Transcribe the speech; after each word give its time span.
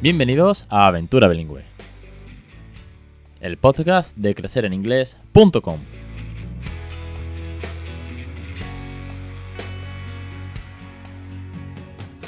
Bienvenidos 0.00 0.64
a 0.68 0.86
Aventura 0.86 1.26
Bilingüe, 1.26 1.64
el 3.40 3.56
podcast 3.56 4.16
de 4.16 4.32
crecereninglés.com. 4.32 5.80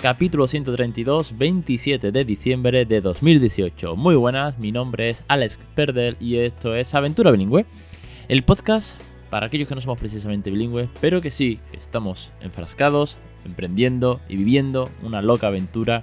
Capítulo 0.03 0.49
132, 0.49 1.39
27 1.39 2.11
de 2.11 2.25
diciembre 2.25 2.87
de 2.87 3.01
2018. 3.01 3.95
Muy 3.95 4.17
buenas, 4.17 4.59
mi 4.59 4.73
nombre 4.73 5.11
es 5.11 5.23
Alex 5.29 5.61
Perdel 5.77 6.17
y 6.19 6.39
esto 6.39 6.75
es 6.75 6.93
Aventura 6.97 7.31
Bilingüe, 7.31 7.67
el 8.27 8.43
podcast 8.43 9.01
para 9.31 9.47
aquellos 9.47 9.69
que 9.69 9.77
no 9.77 9.81
somos 9.81 10.01
precisamente 10.01 10.51
bilingües, 10.51 10.89
pero 11.01 11.21
que 11.21 11.31
sí, 11.31 11.61
estamos 11.73 12.33
enfrascados, 12.41 13.19
emprendiendo 13.45 14.21
y 14.29 14.35
viviendo 14.35 14.91
una 15.05 15.23
loca 15.23 15.47
aventura 15.47 16.03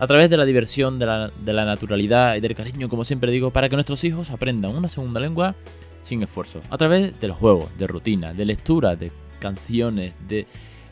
a 0.00 0.06
través 0.06 0.30
de 0.30 0.38
la 0.38 0.46
diversión, 0.46 0.98
de 0.98 1.04
la, 1.04 1.64
naturalidad 1.66 2.34
y 2.34 2.40
del 2.40 2.54
cariño, 2.54 2.88
como 2.88 3.04
siempre 3.04 3.30
digo, 3.30 3.50
para 3.50 3.68
que 3.68 3.76
nuestros 3.76 4.02
hijos 4.02 4.30
aprendan 4.30 4.74
una 4.74 4.88
segunda 4.88 5.20
lengua 5.20 5.54
sin 6.02 6.22
esfuerzo. 6.22 6.62
A 6.70 6.78
través 6.78 7.20
de 7.20 7.28
los 7.28 7.36
juegos, 7.36 7.76
de 7.76 7.86
rutina, 7.86 8.32
de 8.32 8.46
lectura, 8.46 8.96
de 8.96 9.12
canciones, 9.40 10.14
de, 10.26 10.46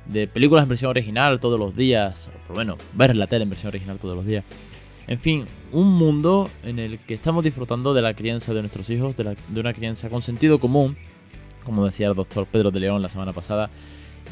de 0.04 0.28
películas 0.28 0.64
en 0.64 0.68
versión 0.68 0.90
original 0.90 1.40
todos 1.40 1.58
los 1.58 1.74
días, 1.74 2.28
o 2.28 2.46
por 2.46 2.56
lo 2.56 2.58
menos 2.58 2.78
ver 2.92 3.16
la 3.16 3.26
tele 3.26 3.44
en 3.44 3.48
versión 3.48 3.68
original 3.68 3.98
todos 3.98 4.14
los 4.14 4.26
días. 4.26 4.44
En 5.06 5.18
fin, 5.18 5.46
un 5.72 5.90
mundo 5.90 6.50
en 6.62 6.78
el 6.78 6.98
que 6.98 7.14
estamos 7.14 7.42
disfrutando 7.42 7.94
de 7.94 8.02
la 8.02 8.12
crianza 8.12 8.52
de 8.52 8.60
nuestros 8.60 8.90
hijos, 8.90 9.16
de, 9.16 9.38
de 9.48 9.60
una 9.60 9.72
crianza 9.72 10.10
con 10.10 10.20
sentido 10.20 10.60
común, 10.60 10.98
como 11.64 11.86
decía 11.86 12.08
el 12.08 12.14
doctor 12.14 12.44
Pedro 12.44 12.70
de 12.70 12.80
León 12.80 13.00
la 13.00 13.08
semana 13.08 13.32
pasada, 13.32 13.70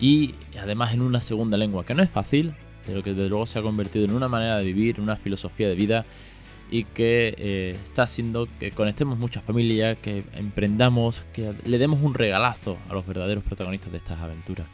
y 0.02 0.34
además 0.60 0.92
en 0.92 1.00
una 1.00 1.22
segunda 1.22 1.56
lengua, 1.56 1.86
que 1.86 1.94
no 1.94 2.02
es 2.02 2.10
fácil, 2.10 2.52
pero 2.86 3.02
que 3.02 3.12
desde 3.12 3.28
luego 3.28 3.46
se 3.46 3.58
ha 3.58 3.62
convertido 3.62 4.04
en 4.04 4.12
una 4.12 4.28
manera 4.28 4.58
de 4.58 4.64
vivir, 4.64 5.00
una 5.00 5.16
filosofía 5.16 5.68
de 5.68 5.74
vida 5.74 6.04
y 6.70 6.84
que 6.84 7.34
eh, 7.38 7.76
está 7.84 8.04
haciendo 8.04 8.48
que 8.58 8.70
conectemos 8.70 9.18
muchas 9.18 9.44
familias, 9.44 9.98
que 9.98 10.24
emprendamos, 10.34 11.24
que 11.32 11.52
le 11.64 11.78
demos 11.78 12.00
un 12.02 12.14
regalazo 12.14 12.76
a 12.88 12.94
los 12.94 13.06
verdaderos 13.06 13.44
protagonistas 13.44 13.92
de 13.92 13.98
estas 13.98 14.20
aventuras. 14.20 14.66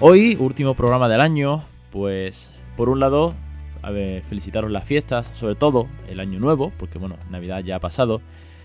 Hoy, 0.00 0.36
último 0.38 0.74
programa 0.74 1.08
del 1.08 1.20
año, 1.20 1.62
pues 1.90 2.50
por 2.76 2.88
un 2.88 3.00
lado, 3.00 3.34
a 3.82 3.90
felicitaros 4.28 4.70
las 4.70 4.84
fiestas, 4.84 5.30
sobre 5.34 5.54
todo 5.54 5.88
el 6.08 6.20
año 6.20 6.38
nuevo, 6.38 6.72
porque 6.78 6.98
bueno, 6.98 7.16
Navidad 7.30 7.62
ya 7.64 7.76
ha 7.76 7.80
pasado, 7.80 8.20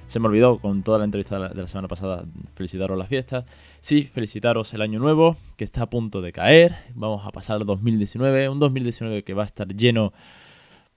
se 0.07 0.19
me 0.19 0.27
olvidó 0.27 0.59
con 0.59 0.83
toda 0.83 0.99
la 0.99 1.05
entrevista 1.05 1.49
de 1.49 1.61
la 1.61 1.67
semana 1.67 1.87
pasada 1.87 2.25
felicitaros 2.53 2.97
las 2.97 3.07
fiestas. 3.07 3.45
Sí, 3.81 4.03
felicitaros 4.03 4.73
el 4.73 4.81
año 4.81 4.99
nuevo, 4.99 5.35
que 5.57 5.63
está 5.63 5.83
a 5.83 5.89
punto 5.89 6.21
de 6.21 6.31
caer. 6.31 6.75
Vamos 6.93 7.25
a 7.25 7.31
pasar 7.31 7.57
al 7.57 7.65
2019, 7.65 8.49
un 8.49 8.59
2019 8.59 9.23
que 9.23 9.33
va 9.33 9.43
a 9.43 9.45
estar 9.45 9.67
lleno 9.67 10.13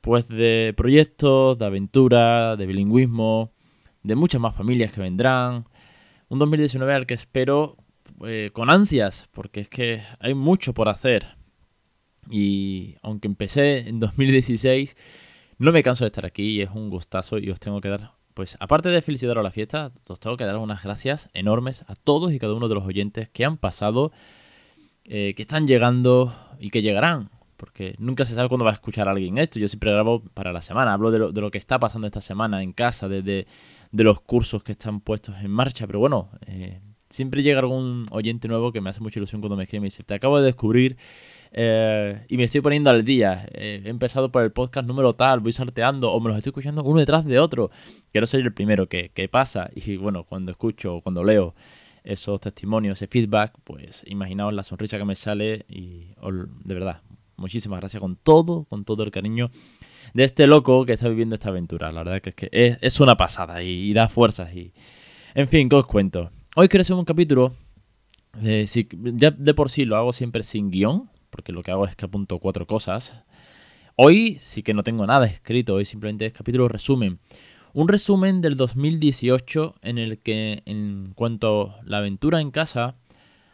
pues 0.00 0.28
de 0.28 0.75
proyectos, 0.77 1.59
de 1.59 1.65
aventura, 1.65 2.56
de 2.56 2.67
bilingüismo, 2.67 3.53
de 4.03 4.15
muchas 4.15 4.41
más 4.41 4.55
familias 4.55 4.92
que 4.92 5.00
vendrán. 5.00 5.67
Un 6.28 6.39
2019 6.39 6.93
al 6.93 7.06
que 7.06 7.15
espero 7.15 7.77
eh, 8.27 8.50
con 8.53 8.69
ansias, 8.70 9.28
porque 9.33 9.61
es 9.61 9.69
que 9.69 10.03
hay 10.20 10.34
mucho 10.34 10.75
por 10.75 10.89
hacer. 10.89 11.39
Y 12.31 12.97
aunque 13.03 13.27
empecé 13.27 13.89
en 13.89 14.00
2016, 14.00 14.97
no 15.59 15.72
me 15.72 15.83
canso 15.83 16.05
de 16.05 16.09
estar 16.09 16.27
aquí 16.27 16.59
y 16.59 16.62
es 16.62 16.70
un 16.70 16.91
gustazo 16.91 17.39
y 17.39 17.50
os 17.50 17.59
tengo 17.59 17.81
que 17.81 17.89
dar 17.89 18.17
pues 18.39 18.56
aparte 18.61 18.89
de 18.91 19.03
felicitar 19.03 19.36
a 19.36 19.42
la 19.42 19.50
fiesta, 19.50 19.91
os 20.06 20.20
tengo 20.20 20.36
que 20.36 20.44
dar 20.44 20.58
unas 20.58 20.84
gracias 20.84 21.28
enormes 21.34 21.83
a 21.89 21.97
todos 21.97 22.33
y 22.33 22.39
cada 22.39 22.55
uno 22.55 22.69
de 22.69 22.77
los 22.77 22.86
oyentes 22.86 23.28
que 23.28 23.44
han 23.44 23.56
pasado, 23.56 24.12
eh, 25.03 25.34
que 25.37 25.43
están 25.43 25.66
llegando 25.66 26.32
y 26.60 26.71
que 26.71 26.81
llegarán. 26.81 27.31
Porque 27.56 27.97
nunca 27.99 28.25
se 28.25 28.37
sabe 28.37 28.49
cuándo 28.49 28.65
va 28.65 28.71
a 28.71 28.75
escuchar 28.75 29.09
alguien 29.09 29.38
esto. 29.38 29.59
Yo 29.59 29.66
siempre 29.66 29.91
grabo 29.91 30.22
para 30.34 30.53
la 30.53 30.62
semana, 30.62 30.93
hablo 30.93 31.10
de 31.10 31.19
lo, 31.19 31.50
que 31.50 31.59
está 31.59 31.81
pasando 31.81 32.06
esta 32.06 32.21
semana 32.21 32.62
en 32.62 32.72
casa, 32.72 33.09
de, 33.09 33.22
de, 33.22 33.44
los 33.91 34.21
cursos 34.21 34.62
que 34.62 34.70
están 34.70 35.00
puestos 35.00 35.34
en 35.43 35.50
marcha. 35.50 35.88
Pero 35.88 35.99
bueno, 35.99 36.31
eh, 36.47 36.81
siempre 37.10 37.43
llega 37.43 37.59
algún 37.59 38.06
oyente 38.12 38.47
nuevo 38.47 38.70
que 38.70 38.81
me 38.81 38.91
hace 38.91 39.00
mucha 39.00 39.19
ilusión 39.19 39.41
cuando 39.41 39.56
me 39.56 39.65
escribe 39.65 39.78
y 39.78 39.81
me 39.81 39.87
dice, 39.87 40.05
te 40.05 40.15
acabo 40.15 40.38
de 40.38 40.47
descubrir 40.47 40.97
eh, 41.53 42.25
y 42.28 42.36
me 42.36 42.44
estoy 42.44 42.60
poniendo 42.60 42.91
al 42.91 43.04
día. 43.04 43.47
Eh, 43.53 43.82
he 43.84 43.88
empezado 43.88 44.31
por 44.31 44.42
el 44.42 44.53
podcast 44.53 44.86
número 44.86 45.14
tal, 45.14 45.41
voy 45.41 45.53
salteando 45.53 46.12
o 46.12 46.20
me 46.20 46.28
los 46.28 46.38
estoy 46.38 46.50
escuchando 46.50 46.82
uno 46.82 47.00
detrás 47.00 47.25
de 47.25 47.38
otro. 47.38 47.70
Quiero 48.12 48.26
ser 48.26 48.41
el 48.41 48.53
primero 48.53 48.88
que, 48.88 49.28
pasa. 49.31 49.70
Y 49.75 49.97
bueno, 49.97 50.25
cuando 50.25 50.50
escucho, 50.50 51.00
cuando 51.03 51.25
leo 51.25 51.54
esos 52.04 52.41
testimonios, 52.41 52.98
ese 52.98 53.06
feedback, 53.06 53.54
pues 53.64 54.04
imaginaos 54.06 54.53
la 54.54 54.62
sonrisa 54.62 54.98
que 54.98 55.04
me 55.04 55.14
sale 55.14 55.66
y 55.69 56.08
de 56.64 56.75
verdad, 56.75 57.03
muchísimas 57.37 57.81
gracias 57.81 58.00
con 58.00 58.16
todo, 58.16 58.64
con 58.64 58.84
todo 58.84 59.03
el 59.03 59.10
cariño 59.10 59.50
de 60.14 60.25
este 60.25 60.47
loco 60.47 60.87
que 60.87 60.92
está 60.92 61.08
viviendo 61.08 61.34
esta 61.34 61.48
aventura. 61.48 61.92
La 61.92 62.03
verdad 62.03 62.22
que 62.22 62.31
es 62.31 62.37
que 62.37 62.76
es, 62.81 63.00
una 63.00 63.16
pasada 63.16 63.62
y, 63.62 63.92
da 63.92 64.08
fuerzas. 64.08 64.54
Y, 64.54 64.72
en 65.34 65.48
fin, 65.48 65.69
¿qué 65.69 65.76
os 65.76 65.87
cuento? 65.87 66.31
Hoy 66.56 66.69
quiero 66.69 66.82
hacer 66.82 66.97
un 66.97 67.04
capítulo. 67.04 67.54
De, 68.41 68.66
si, 68.66 68.88
ya 69.14 69.31
de 69.31 69.54
por 69.54 69.70
sí 69.70 69.84
lo 69.84 69.97
hago 69.97 70.12
siempre 70.12 70.42
sin 70.44 70.70
guion, 70.70 71.10
porque 71.31 71.53
lo 71.53 71.62
que 71.62 71.71
hago 71.71 71.87
es 71.87 71.97
que 71.97 72.05
apunto 72.05 72.39
cuatro 72.39 72.66
cosas. 72.66 73.22
Hoy 73.97 74.37
sí 74.39 74.62
que 74.62 74.75
no 74.75 74.83
tengo 74.83 75.06
nada 75.06 75.27
escrito, 75.27 75.75
hoy 75.75 75.84
simplemente 75.84 76.27
es 76.27 76.33
capítulo 76.33 76.69
resumen. 76.69 77.19
Un 77.75 77.89
resumen 77.89 78.41
del 78.41 78.56
2018 78.56 79.75
en 79.83 79.99
el 79.99 80.19
que 80.19 80.62
en 80.67 81.12
cuanto 81.15 81.71
a 81.71 81.81
la 81.84 81.99
aventura 81.99 82.41
en 82.41 82.50
casa 82.50 82.97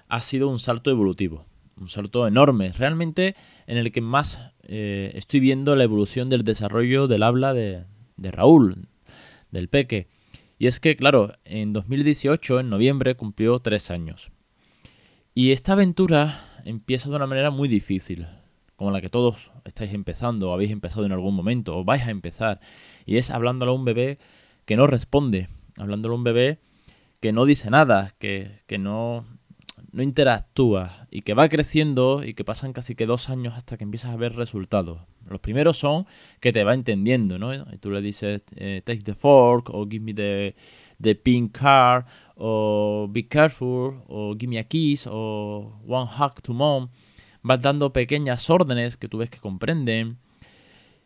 ha 0.09 0.21
sido 0.21 0.49
un 0.49 0.59
salto 0.59 0.91
evolutivo, 0.91 1.47
un 1.77 1.89
salto 1.89 2.27
enorme, 2.27 2.73
realmente 2.73 3.35
en 3.67 3.79
el 3.79 3.91
que 3.91 4.01
más 4.01 4.53
eh, 4.63 5.13
estoy 5.15 5.41
viendo 5.41 5.77
la 5.77 5.85
evolución 5.85 6.29
del 6.29 6.45
desarrollo 6.45 7.09
del 7.09 7.23
habla 7.23 7.55
de, 7.55 7.85
de 8.17 8.31
Raúl, 8.31 8.89
del 9.51 9.69
peque. 9.69 10.09
Y 10.59 10.67
es 10.67 10.79
que, 10.81 10.97
claro, 10.97 11.33
en 11.45 11.73
2018, 11.73 12.61
en 12.61 12.71
noviembre, 12.71 13.17
cumplió 13.17 13.59
tres 13.59 13.91
años. 13.91 14.31
Y 15.35 15.51
esta 15.51 15.73
aventura 15.73 16.54
empieza 16.65 17.09
de 17.09 17.17
una 17.17 17.27
manera 17.27 17.51
muy 17.51 17.69
difícil, 17.69 18.27
como 18.77 18.91
la 18.91 19.01
que 19.01 19.09
todos 19.09 19.51
estáis 19.65 19.93
empezando, 19.95 20.51
o 20.51 20.55
habéis 20.55 20.71
empezado 20.71 21.07
en 21.07 21.13
algún 21.13 21.35
momento, 21.35 21.77
o 21.77 21.85
vais 21.85 22.03
a 22.03 22.11
empezar, 22.11 22.61
y 23.07 23.17
es 23.17 23.31
hablándole 23.31 23.71
a 23.71 23.75
un 23.75 23.85
bebé 23.85 24.19
que 24.65 24.77
no 24.77 24.87
responde, 24.87 25.49
hablándole 25.77 26.15
a 26.15 26.19
un 26.19 26.25
bebé 26.25 26.59
que 27.21 27.33
no 27.33 27.45
dice 27.45 27.71
nada, 27.71 28.13
que, 28.19 28.61
que 28.67 28.79
no, 28.79 29.25
no 29.93 30.03
interactúa, 30.03 31.07
y 31.11 31.23
que 31.23 31.35
va 31.35 31.49
creciendo 31.49 32.23
y 32.25 32.35
que 32.35 32.45
pasan 32.45 32.73
casi 32.73 32.95
que 32.95 33.07
dos 33.07 33.31
años 33.31 33.55
hasta 33.55 33.77
que 33.77 33.85
empiezas 33.85 34.13
a 34.13 34.17
ver 34.17 34.35
resultados. 34.35 35.01
Los 35.29 35.41
primeros 35.41 35.79
son 35.79 36.07
que 36.41 36.53
te 36.53 36.65
va 36.65 36.75
entendiendo, 36.75 37.39
¿no? 37.39 37.55
Y 37.55 37.79
tú 37.81 37.91
le 37.91 38.03
dices, 38.03 38.43
eh, 38.57 38.83
take 38.85 39.03
the 39.03 39.15
fork, 39.15 39.71
o 39.71 39.87
give 39.89 40.05
me 40.05 40.13
the 40.13 40.55
the 41.01 41.15
pink 41.15 41.57
car, 41.59 42.07
o 42.37 43.09
be 43.11 43.27
careful, 43.27 44.03
o 44.09 44.35
give 44.39 44.49
me 44.49 44.59
a 44.59 44.65
kiss, 44.65 45.07
o 45.11 45.81
one 45.87 46.09
hug 46.09 46.41
to 46.43 46.53
mom. 46.53 46.89
Vas 47.43 47.61
dando 47.61 47.93
pequeñas 47.93 48.49
órdenes 48.49 48.97
que 48.97 49.09
tú 49.09 49.19
ves 49.19 49.31
que 49.31 49.39
comprenden 49.39 50.19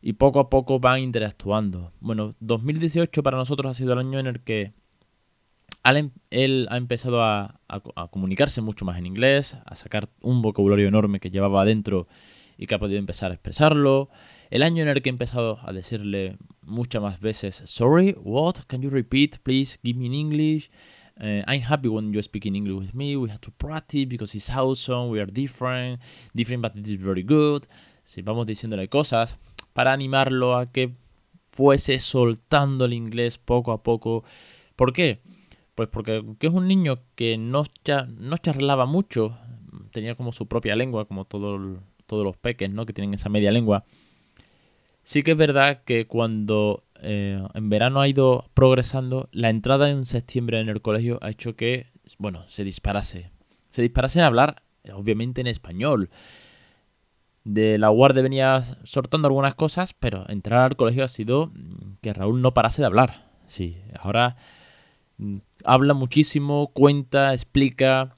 y 0.00 0.14
poco 0.14 0.40
a 0.40 0.50
poco 0.50 0.78
van 0.78 1.00
interactuando. 1.00 1.92
Bueno, 2.00 2.34
2018 2.40 3.22
para 3.22 3.36
nosotros 3.36 3.70
ha 3.70 3.74
sido 3.74 3.92
el 3.92 3.98
año 3.98 4.18
en 4.18 4.26
el 4.26 4.40
que 4.40 4.72
él 6.30 6.68
ha 6.70 6.76
empezado 6.76 7.22
a, 7.22 7.60
a, 7.68 8.08
comunicarse 8.08 8.60
mucho 8.60 8.84
más 8.84 8.98
en 8.98 9.06
inglés, 9.06 9.56
a 9.64 9.74
sacar 9.76 10.08
un 10.20 10.42
vocabulario 10.42 10.86
enorme 10.86 11.20
que 11.20 11.30
llevaba 11.30 11.62
adentro 11.62 12.08
y 12.56 12.66
que 12.66 12.74
ha 12.74 12.78
podido 12.78 12.98
empezar 12.98 13.30
a 13.30 13.34
expresarlo. 13.34 14.10
El 14.50 14.62
año 14.62 14.82
en 14.82 14.88
el 14.88 15.02
que 15.02 15.08
he 15.08 15.12
empezado 15.12 15.58
a 15.62 15.72
decirle 15.72 16.36
muchas 16.62 17.02
más 17.02 17.20
veces, 17.20 17.62
sorry, 17.66 18.16
what? 18.22 18.56
Can 18.66 18.82
you 18.82 18.90
repeat? 18.90 19.38
Please 19.42 19.78
give 19.82 19.98
me 19.98 20.06
in 20.06 20.14
English. 20.14 20.70
Uh, 21.20 21.42
I'm 21.48 21.62
happy 21.62 21.88
when 21.88 22.12
you 22.12 22.22
speak 22.22 22.46
in 22.46 22.54
English 22.54 22.78
with 22.78 22.94
me. 22.94 23.16
We 23.16 23.28
have 23.28 23.40
to 23.40 23.50
practice 23.50 24.06
because 24.06 24.36
it's 24.36 24.48
awesome. 24.50 25.10
We 25.10 25.20
are 25.20 25.26
different. 25.26 26.00
Different, 26.32 26.62
but 26.62 26.76
it 26.76 26.86
is 26.86 26.96
very 26.96 27.22
good. 27.22 27.66
Si 28.04 28.22
vamos 28.22 28.46
diciéndole 28.46 28.88
cosas 28.88 29.36
para 29.72 29.92
animarlo 29.92 30.56
a 30.56 30.70
que 30.70 30.92
fuese 31.58 31.98
soltando 31.98 32.84
el 32.84 32.92
inglés 32.92 33.36
poco 33.38 33.72
a 33.72 33.82
poco. 33.82 34.22
¿Por 34.76 34.92
qué? 34.92 35.20
Pues 35.74 35.88
porque 35.88 36.24
es 36.40 36.52
un 36.52 36.68
niño 36.68 37.00
que 37.16 37.36
no, 37.36 37.64
charlaba 38.42 38.86
mucho, 38.86 39.36
tenía 39.90 40.14
como 40.14 40.32
su 40.32 40.46
propia 40.46 40.76
lengua, 40.76 41.06
como 41.06 41.24
todo, 41.24 41.80
todos 42.06 42.24
los 42.24 42.36
peques, 42.36 42.70
¿no? 42.70 42.86
Que 42.86 42.92
tienen 42.92 43.14
esa 43.14 43.28
media 43.28 43.50
lengua. 43.50 43.84
Sí 45.02 45.22
que 45.22 45.32
es 45.32 45.36
verdad 45.36 45.82
que 45.84 46.06
cuando 46.06 46.84
eh, 47.02 47.42
en 47.54 47.70
verano 47.70 48.00
ha 48.00 48.08
ido 48.08 48.44
progresando, 48.54 49.28
la 49.32 49.50
entrada 49.50 49.90
en 49.90 50.04
septiembre 50.04 50.60
en 50.60 50.68
el 50.68 50.82
colegio 50.82 51.18
ha 51.22 51.30
hecho 51.30 51.56
que, 51.56 51.86
bueno, 52.18 52.44
se 52.48 52.64
disparase. 52.64 53.30
Se 53.70 53.82
disparase 53.82 54.20
a 54.20 54.26
hablar, 54.26 54.62
obviamente, 54.92 55.40
en 55.40 55.46
español. 55.46 56.10
De 57.44 57.78
la 57.78 57.88
guardia 57.88 58.22
venía 58.22 58.78
soltando 58.84 59.28
algunas 59.28 59.54
cosas, 59.54 59.94
pero 59.98 60.28
entrar 60.28 60.64
al 60.64 60.76
colegio 60.76 61.04
ha 61.04 61.08
sido 61.08 61.52
que 62.00 62.12
Raúl 62.12 62.42
no 62.42 62.52
parase 62.52 62.82
de 62.82 62.86
hablar. 62.86 63.30
Sí, 63.46 63.78
ahora 63.98 64.36
mm, 65.18 65.38
habla 65.64 65.94
muchísimo, 65.94 66.72
cuenta, 66.74 67.32
explica 67.32 68.16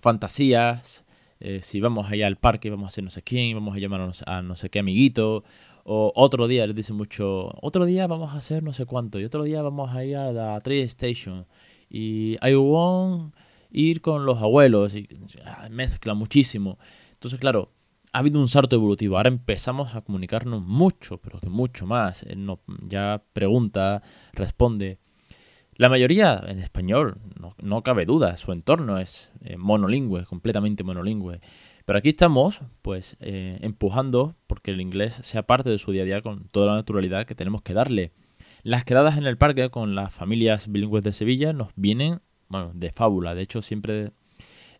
fantasías. 0.00 1.04
Eh, 1.38 1.60
si 1.62 1.80
vamos 1.80 2.10
allá 2.10 2.26
al 2.26 2.36
parque, 2.36 2.70
vamos 2.70 2.86
a 2.86 2.88
hacer 2.88 3.04
no 3.04 3.10
sé 3.10 3.22
quién, 3.22 3.54
vamos 3.54 3.74
a 3.76 3.78
llamarnos 3.78 4.22
a 4.26 4.42
no 4.42 4.56
sé 4.56 4.68
qué 4.68 4.80
amiguito 4.80 5.44
O 5.92 6.12
otro 6.14 6.46
día 6.46 6.68
les 6.68 6.76
dice 6.76 6.92
mucho, 6.92 7.50
otro 7.60 7.84
día 7.84 8.06
vamos 8.06 8.32
a 8.32 8.36
hacer 8.36 8.62
no 8.62 8.72
sé 8.72 8.86
cuánto, 8.86 9.18
y 9.18 9.24
otro 9.24 9.42
día 9.42 9.60
vamos 9.60 9.90
a 9.90 10.04
ir 10.04 10.16
a 10.16 10.30
la 10.30 10.60
Trade 10.60 10.82
Station. 10.84 11.46
Y 11.88 12.36
I 12.46 12.54
want 12.54 13.34
ir 13.72 14.00
con 14.00 14.24
los 14.24 14.40
abuelos, 14.40 14.94
y 14.94 15.08
ah, 15.44 15.66
mezcla 15.68 16.14
muchísimo. 16.14 16.78
Entonces, 17.14 17.40
claro, 17.40 17.72
ha 18.12 18.20
habido 18.20 18.38
un 18.38 18.46
salto 18.46 18.76
evolutivo. 18.76 19.16
Ahora 19.16 19.30
empezamos 19.30 19.96
a 19.96 20.02
comunicarnos 20.02 20.62
mucho, 20.62 21.18
pero 21.18 21.40
que 21.40 21.48
mucho 21.48 21.86
más. 21.86 22.22
Él 22.22 22.46
no, 22.46 22.60
ya 22.86 23.24
pregunta, 23.32 24.04
responde. 24.32 24.98
La 25.74 25.88
mayoría 25.88 26.40
en 26.46 26.60
español, 26.60 27.18
no, 27.60 27.82
cabe 27.82 28.04
duda, 28.04 28.36
su 28.36 28.52
entorno 28.52 28.96
es 28.98 29.32
eh, 29.42 29.56
monolingüe, 29.56 30.24
completamente 30.24 30.84
monolingüe. 30.84 31.40
Pero 31.90 31.98
aquí 31.98 32.10
estamos, 32.10 32.60
pues, 32.82 33.16
eh, 33.18 33.58
empujando 33.62 34.36
porque 34.46 34.70
el 34.70 34.80
inglés 34.80 35.18
sea 35.24 35.42
parte 35.42 35.70
de 35.70 35.78
su 35.78 35.90
día 35.90 36.02
a 36.02 36.04
día 36.04 36.22
con 36.22 36.44
toda 36.44 36.66
la 36.66 36.74
naturalidad 36.76 37.26
que 37.26 37.34
tenemos 37.34 37.62
que 37.62 37.74
darle. 37.74 38.12
Las 38.62 38.84
quedadas 38.84 39.18
en 39.18 39.26
el 39.26 39.36
parque 39.36 39.70
con 39.70 39.96
las 39.96 40.14
familias 40.14 40.70
bilingües 40.70 41.02
de 41.02 41.12
Sevilla 41.12 41.52
nos 41.52 41.70
vienen, 41.74 42.20
bueno, 42.46 42.70
de 42.74 42.92
fábula. 42.92 43.34
De 43.34 43.42
hecho, 43.42 43.60
siempre 43.60 44.12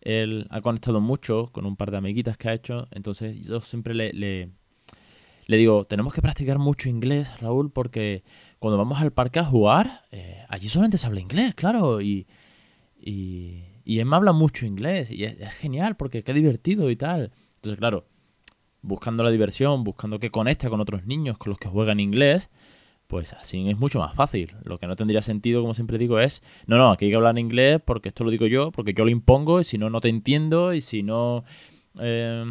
él 0.02 0.46
ha 0.50 0.60
conectado 0.60 1.00
mucho 1.00 1.50
con 1.50 1.66
un 1.66 1.74
par 1.74 1.90
de 1.90 1.96
amiguitas 1.96 2.36
que 2.36 2.48
ha 2.48 2.54
hecho. 2.54 2.86
Entonces, 2.92 3.44
yo 3.44 3.60
siempre 3.60 3.92
le, 3.92 4.12
le, 4.12 5.56
digo, 5.56 5.86
tenemos 5.86 6.14
que 6.14 6.22
practicar 6.22 6.60
mucho 6.60 6.88
inglés, 6.88 7.40
Raúl, 7.40 7.72
porque 7.72 8.22
cuando 8.60 8.78
vamos 8.78 9.00
al 9.00 9.10
parque 9.10 9.40
a 9.40 9.44
jugar, 9.44 10.02
eh, 10.12 10.44
allí 10.48 10.68
solamente 10.68 10.96
se 10.96 11.08
habla 11.08 11.18
inglés, 11.18 11.56
claro. 11.56 12.00
Y, 12.00 12.28
y, 13.00 13.64
y 13.90 13.98
él 13.98 14.06
me 14.06 14.14
habla 14.14 14.32
mucho 14.32 14.66
inglés 14.66 15.10
y 15.10 15.24
es, 15.24 15.36
genial 15.54 15.96
porque 15.96 16.22
qué 16.22 16.32
divertido 16.32 16.90
y 16.90 16.94
tal. 16.94 17.32
Entonces, 17.56 17.76
claro, 17.76 18.06
buscando 18.82 19.24
la 19.24 19.32
diversión, 19.32 19.82
buscando 19.82 20.20
que 20.20 20.30
conecte 20.30 20.68
con 20.68 20.80
otros 20.80 21.06
niños 21.06 21.38
con 21.38 21.50
los 21.50 21.58
que 21.58 21.68
juegan 21.68 21.98
inglés, 21.98 22.50
pues 23.08 23.32
así 23.32 23.68
es 23.68 23.76
mucho 23.76 23.98
más 23.98 24.14
fácil. 24.14 24.54
Lo 24.62 24.78
que 24.78 24.86
no 24.86 24.94
tendría 24.94 25.22
sentido, 25.22 25.60
como 25.60 25.74
siempre 25.74 25.98
digo, 25.98 26.20
es, 26.20 26.40
no, 26.66 26.78
no, 26.78 26.92
aquí 26.92 27.06
hay 27.06 27.10
que 27.10 27.16
hablar 27.16 27.36
inglés 27.36 27.80
porque 27.84 28.10
esto 28.10 28.22
lo 28.22 28.30
digo 28.30 28.46
yo, 28.46 28.70
porque 28.70 28.94
yo 28.94 29.04
lo 29.04 29.10
impongo 29.10 29.58
y 29.58 29.64
si 29.64 29.76
no, 29.76 29.90
no 29.90 30.00
te 30.00 30.08
entiendo 30.08 30.72
y 30.72 30.82
si 30.82 31.02
no... 31.02 31.42
Eh, 31.98 32.44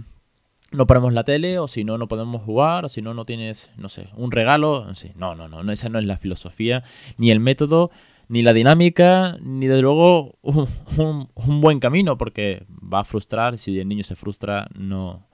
no 0.71 0.87
ponemos 0.87 1.13
la 1.13 1.23
tele, 1.23 1.57
o 1.57 1.67
si 1.67 1.83
no, 1.85 1.97
no 1.97 2.07
podemos 2.07 2.43
jugar, 2.43 2.85
o 2.85 2.89
si 2.89 3.01
no, 3.01 3.13
no 3.13 3.25
tienes, 3.25 3.71
no 3.77 3.89
sé, 3.89 4.09
un 4.15 4.31
regalo. 4.31 4.85
No, 5.15 5.35
no, 5.35 5.47
no, 5.47 5.71
esa 5.71 5.89
no 5.89 5.97
es 5.97 6.05
la 6.05 6.17
filosofía, 6.17 6.83
ni 7.17 7.31
el 7.31 7.39
método, 7.39 7.89
ni 8.29 8.43
la 8.43 8.53
dinámica, 8.53 9.37
ni 9.41 9.67
desde 9.67 9.81
luego 9.81 10.37
un, 10.43 11.61
buen 11.61 11.79
camino, 11.79 12.17
porque 12.17 12.63
va 12.69 12.99
a 13.01 13.03
frustrar, 13.03 13.57
si 13.57 13.77
el 13.79 13.87
niño 13.87 14.03
se 14.03 14.15
frustra, 14.15 14.69
no, 14.75 15.27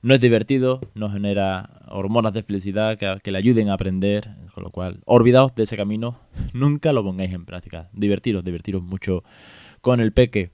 no 0.00 0.14
es 0.14 0.20
divertido, 0.20 0.80
no 0.94 1.10
genera 1.10 1.82
hormonas 1.88 2.32
de 2.32 2.42
felicidad 2.42 2.98
que, 2.98 3.30
le 3.30 3.38
ayuden 3.38 3.68
a 3.68 3.74
aprender, 3.74 4.30
con 4.54 4.64
lo 4.64 4.70
cual, 4.70 5.00
olvidaos 5.04 5.54
de 5.54 5.64
ese 5.64 5.76
camino, 5.76 6.18
nunca 6.54 6.94
lo 6.94 7.04
pongáis 7.04 7.32
en 7.34 7.44
práctica. 7.44 7.90
Divertiros, 7.92 8.42
divertiros 8.42 8.82
mucho 8.82 9.24
con 9.82 10.00
el 10.00 10.12
peque. 10.12 10.52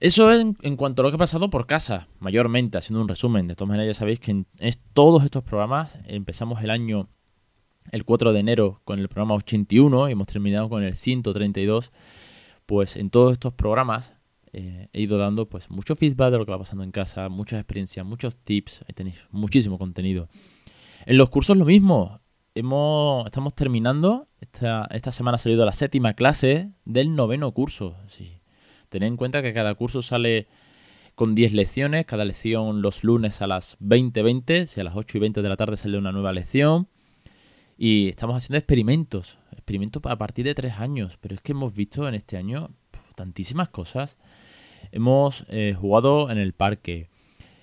Eso 0.00 0.32
en, 0.32 0.56
en, 0.62 0.76
cuanto 0.76 1.02
a 1.02 1.04
lo 1.04 1.12
que 1.12 1.14
ha 1.14 1.18
pasado 1.18 1.50
por 1.50 1.68
casa, 1.68 2.08
mayormente, 2.18 2.78
haciendo 2.78 3.00
un 3.00 3.06
resumen. 3.06 3.46
De 3.46 3.54
todas 3.54 3.68
maneras, 3.68 3.94
ya 3.94 4.00
sabéis 4.00 4.18
que 4.18 4.32
en 4.32 4.46
todos 4.92 5.22
estos 5.22 5.44
programas 5.44 5.96
empezamos 6.08 6.60
el 6.64 6.70
año 6.70 7.08
el 7.90 8.04
4 8.04 8.32
de 8.32 8.40
enero 8.40 8.80
con 8.84 8.98
el 8.98 9.08
programa 9.08 9.34
81 9.34 10.08
y 10.08 10.12
hemos 10.12 10.26
terminado 10.26 10.68
con 10.68 10.82
el 10.82 10.94
132, 10.94 11.92
pues 12.66 12.96
en 12.96 13.10
todos 13.10 13.32
estos 13.32 13.52
programas 13.52 14.12
eh, 14.52 14.88
he 14.92 15.00
ido 15.00 15.18
dando 15.18 15.48
pues 15.48 15.70
mucho 15.70 15.96
feedback 15.96 16.30
de 16.30 16.38
lo 16.38 16.46
que 16.46 16.52
va 16.52 16.58
pasando 16.58 16.84
en 16.84 16.92
casa, 16.92 17.28
muchas 17.28 17.60
experiencias, 17.60 18.04
muchos 18.04 18.36
tips, 18.36 18.82
ahí 18.82 18.94
tenéis 18.94 19.16
muchísimo 19.30 19.78
contenido. 19.78 20.28
En 21.06 21.16
los 21.16 21.30
cursos 21.30 21.56
lo 21.56 21.64
mismo, 21.64 22.20
hemos, 22.54 23.26
estamos 23.26 23.54
terminando, 23.54 24.28
esta, 24.40 24.88
esta 24.92 25.12
semana 25.12 25.36
ha 25.36 25.38
salido 25.38 25.64
la 25.64 25.72
séptima 25.72 26.14
clase 26.14 26.70
del 26.84 27.14
noveno 27.14 27.52
curso. 27.52 27.96
Tened 28.88 29.08
en 29.08 29.16
cuenta 29.16 29.42
que 29.42 29.54
cada 29.54 29.74
curso 29.74 30.02
sale 30.02 30.48
con 31.14 31.34
10 31.34 31.52
lecciones, 31.54 32.04
cada 32.06 32.24
lección 32.24 32.82
los 32.82 33.04
lunes 33.04 33.42
a 33.42 33.46
las 33.46 33.78
20.20, 33.80 34.22
20, 34.22 34.66
si 34.66 34.80
a 34.80 34.84
las 34.84 34.96
8 34.96 35.16
y 35.16 35.20
20 35.20 35.42
de 35.42 35.48
la 35.48 35.56
tarde 35.56 35.76
sale 35.76 35.98
una 35.98 36.12
nueva 36.12 36.32
lección. 36.32 36.88
Y 37.78 38.08
estamos 38.08 38.36
haciendo 38.36 38.58
experimentos, 38.58 39.38
experimentos 39.52 40.02
a 40.06 40.16
partir 40.16 40.44
de 40.44 40.54
tres 40.54 40.74
años, 40.78 41.18
pero 41.20 41.34
es 41.34 41.40
que 41.40 41.52
hemos 41.52 41.74
visto 41.74 42.06
en 42.08 42.14
este 42.14 42.36
año 42.36 42.70
tantísimas 43.14 43.68
cosas. 43.68 44.18
Hemos 44.90 45.44
eh, 45.48 45.74
jugado 45.78 46.30
en 46.30 46.38
el 46.38 46.52
parque, 46.52 47.08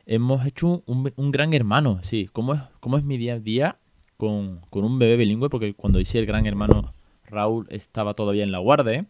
hemos 0.06 0.46
hecho 0.46 0.84
un, 0.86 1.32
gran 1.32 1.54
hermano, 1.54 2.00
sí, 2.04 2.30
¿cómo 2.34 2.56
es, 2.56 2.62
cómo 2.80 2.98
es 2.98 3.04
mi 3.04 3.18
día 3.18 3.36
a 3.36 3.40
día 3.40 3.78
con, 4.18 4.62
un 4.72 5.00
bebé 5.00 5.18
bilingüe? 5.18 5.50
Porque 5.50 5.74
cuando 5.74 6.00
hice 6.00 6.20
el 6.20 6.26
gran 6.26 6.46
hermano, 6.48 6.94
Raúl 7.26 7.68
estaba 7.70 8.14
todavía 8.16 8.44
en 8.44 8.52
la 8.52 8.60
guardia. 8.60 9.06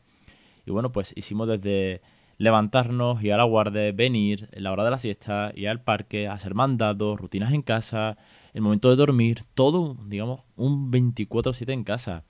Y 0.66 0.72
bueno, 0.72 0.92
pues 0.92 1.14
hicimos 1.16 1.48
desde 1.48 2.02
levantarnos, 2.40 3.22
ir 3.22 3.34
a 3.34 3.38
la 3.38 3.44
guardia, 3.44 3.92
venir, 3.92 4.50
en 4.54 4.64
la 4.64 4.72
hora 4.72 4.84
de 4.84 4.90
la 4.90 4.98
siesta, 4.98 5.52
ir 5.56 5.70
al 5.70 5.84
parque, 5.84 6.28
hacer 6.28 6.56
mandados, 6.56 7.20
rutinas 7.20 7.54
en 7.54 7.62
casa, 7.62 8.18
el 8.54 8.62
momento 8.62 8.90
de 8.90 8.96
dormir, 8.96 9.44
todo, 9.54 9.96
digamos, 10.08 10.46
un 10.56 10.92
24-7 10.92 11.72
en 11.72 11.84
casa. 11.84 12.24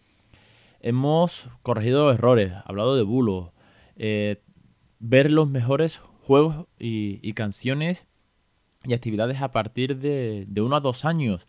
Hemos 0.82 1.50
corregido 1.62 2.12
errores, 2.12 2.52
hablado 2.66 2.98
de 2.98 3.04
bulos, 3.04 3.52
eh, 3.96 4.42
ver 5.00 5.32
los 5.32 5.50
mejores 5.50 6.02
juegos 6.24 6.68
y, 6.78 7.34
canciones 7.34 8.06
y 8.84 8.94
actividades 8.94 9.42
a 9.42 9.52
partir 9.52 9.98
de, 9.98 10.46
de 10.48 10.62
uno 10.62 10.76
a 10.76 10.82
dos 10.82 11.06
años. 11.06 11.48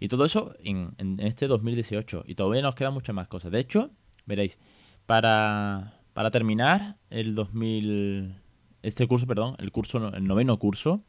Y 0.00 0.08
todo 0.08 0.24
eso 0.24 0.54
en, 0.62 0.94
este 1.20 1.46
2018. 1.46 2.24
Y 2.26 2.34
todavía 2.34 2.62
nos 2.62 2.74
quedan 2.74 2.94
muchas 2.94 3.14
más 3.14 3.28
cosas. 3.28 3.50
De 3.50 3.60
hecho, 3.60 3.90
veréis, 4.26 4.58
para, 5.06 5.97
para 6.18 6.32
terminar 6.32 6.96
el 7.10 7.36
2000... 7.36 8.34
Este 8.82 9.06
curso, 9.06 9.24
perdón, 9.28 9.54
el 9.60 9.70
curso, 9.70 10.12
el 10.12 10.24
noveno 10.26 10.58
curso, 10.58 11.04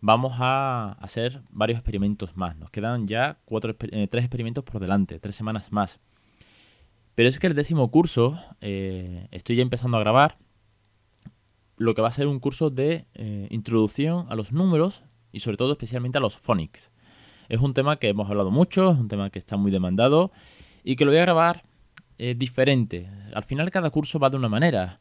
vamos 0.00 0.36
a 0.38 0.92
hacer 0.92 1.42
varios 1.50 1.78
experimentos 1.78 2.38
más. 2.38 2.56
Nos 2.56 2.70
quedan 2.70 3.06
ya 3.06 3.38
cuatro, 3.44 3.76
eh, 3.78 4.08
tres 4.10 4.24
experimentos 4.24 4.64
por 4.64 4.80
delante, 4.80 5.20
tres 5.20 5.36
semanas 5.36 5.72
más. 5.72 6.00
Pero 7.14 7.28
es 7.28 7.38
que 7.38 7.48
el 7.48 7.54
décimo 7.54 7.90
curso, 7.90 8.40
eh, 8.62 9.28
estoy 9.30 9.56
ya 9.56 9.62
empezando 9.62 9.98
a 9.98 10.00
grabar 10.00 10.38
lo 11.76 11.94
que 11.94 12.00
va 12.00 12.08
a 12.08 12.12
ser 12.12 12.26
un 12.26 12.40
curso 12.40 12.70
de 12.70 13.04
eh, 13.12 13.46
introducción 13.50 14.24
a 14.30 14.36
los 14.36 14.52
números 14.52 15.02
y 15.32 15.40
sobre 15.40 15.58
todo 15.58 15.72
especialmente 15.72 16.16
a 16.16 16.22
los 16.22 16.38
phonics. 16.38 16.90
Es 17.50 17.60
un 17.60 17.74
tema 17.74 17.96
que 17.96 18.08
hemos 18.08 18.30
hablado 18.30 18.50
mucho, 18.50 18.92
es 18.92 18.98
un 18.98 19.08
tema 19.08 19.28
que 19.28 19.38
está 19.38 19.58
muy 19.58 19.70
demandado 19.70 20.32
y 20.82 20.96
que 20.96 21.04
lo 21.04 21.10
voy 21.10 21.18
a 21.18 21.26
grabar 21.26 21.64
diferente. 22.36 23.08
Al 23.34 23.44
final 23.44 23.70
cada 23.70 23.90
curso 23.90 24.18
va 24.18 24.30
de 24.30 24.36
una 24.36 24.48
manera. 24.48 25.00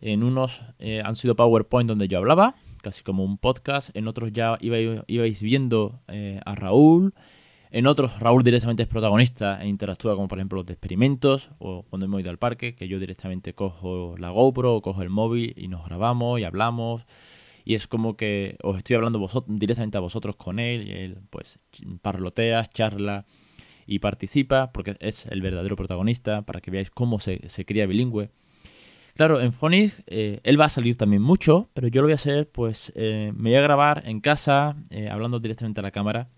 En 0.00 0.22
unos 0.22 0.62
han 1.04 1.16
sido 1.16 1.36
PowerPoint 1.36 1.88
donde 1.88 2.08
yo 2.08 2.18
hablaba, 2.18 2.54
casi 2.78 3.02
como 3.02 3.24
un 3.24 3.38
podcast. 3.38 3.94
En 3.94 4.08
otros 4.08 4.32
ya 4.32 4.58
ibais, 4.60 5.42
viendo 5.42 6.00
eh, 6.08 6.40
a 6.44 6.54
Raúl. 6.54 7.14
En 7.70 7.86
otros, 7.86 8.18
Raúl 8.18 8.42
directamente 8.42 8.84
es 8.84 8.88
protagonista 8.88 9.62
e 9.62 9.68
interactúa, 9.68 10.14
como 10.14 10.26
por 10.26 10.38
ejemplo 10.38 10.56
los 10.56 10.66
de 10.66 10.72
experimentos, 10.72 11.50
o 11.58 11.82
cuando 11.82 12.06
hemos 12.06 12.20
ido 12.20 12.30
al 12.30 12.38
parque, 12.38 12.74
que 12.74 12.88
yo 12.88 12.98
directamente 12.98 13.52
cojo 13.54 14.14
la 14.16 14.30
GoPro 14.30 14.76
o 14.76 14.82
cojo 14.82 15.02
el 15.02 15.10
móvil 15.10 15.52
y 15.56 15.68
nos 15.68 15.84
grabamos 15.84 16.40
y 16.40 16.44
hablamos. 16.44 17.04
Y 17.66 17.74
es 17.74 17.86
como 17.86 18.16
que 18.16 18.56
os 18.62 18.78
estoy 18.78 18.96
hablando 18.96 19.18
vosotros, 19.18 19.58
directamente 19.58 19.98
a 19.98 20.00
vosotros 20.00 20.36
con 20.36 20.58
él, 20.58 20.88
y 20.88 20.92
él 20.92 21.18
pues 21.28 21.58
parlotea, 22.00 22.64
charla 22.66 23.26
y 23.88 24.00
participa, 24.00 24.70
porque 24.70 24.96
es 25.00 25.26
el 25.26 25.40
verdadero 25.40 25.74
protagonista, 25.74 26.42
para 26.42 26.60
que 26.60 26.70
veáis 26.70 26.90
cómo 26.90 27.18
se, 27.18 27.48
se 27.48 27.64
cría 27.64 27.86
bilingüe. 27.86 28.30
Claro, 29.18 29.40
en 29.40 29.52
Phonics 29.52 29.94
eh, 30.06 30.38
él 30.44 30.60
va 30.60 30.66
a 30.66 30.68
salir 30.68 30.96
también 30.96 31.22
mucho, 31.22 31.70
pero 31.74 31.88
yo 31.88 32.02
lo 32.02 32.06
voy 32.06 32.12
a 32.12 32.14
hacer, 32.14 32.48
pues 32.48 32.92
eh, 32.94 33.32
me 33.34 33.50
voy 33.50 33.58
a 33.58 33.62
grabar 33.62 34.02
en 34.06 34.20
casa, 34.20 34.76
eh, 34.90 35.08
hablando 35.10 35.40
directamente 35.40 35.80
a 35.80 35.82
la 35.82 35.90
cámara, 35.90 36.28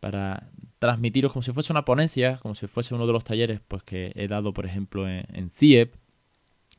para 0.00 0.50
transmitiros 0.80 1.32
como 1.32 1.42
si 1.42 1.52
fuese 1.52 1.72
una 1.72 1.86
ponencia, 1.86 2.36
como 2.42 2.54
si 2.54 2.66
fuese 2.66 2.94
uno 2.94 3.06
de 3.06 3.14
los 3.14 3.24
talleres 3.24 3.60
pues 3.66 3.84
que 3.84 4.12
he 4.16 4.28
dado, 4.28 4.52
por 4.52 4.66
ejemplo, 4.66 5.08
en, 5.08 5.48
CIEP, 5.48 5.94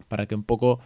para 0.07 0.27
que 0.27 0.35
un 0.35 0.43
poco 0.43 0.79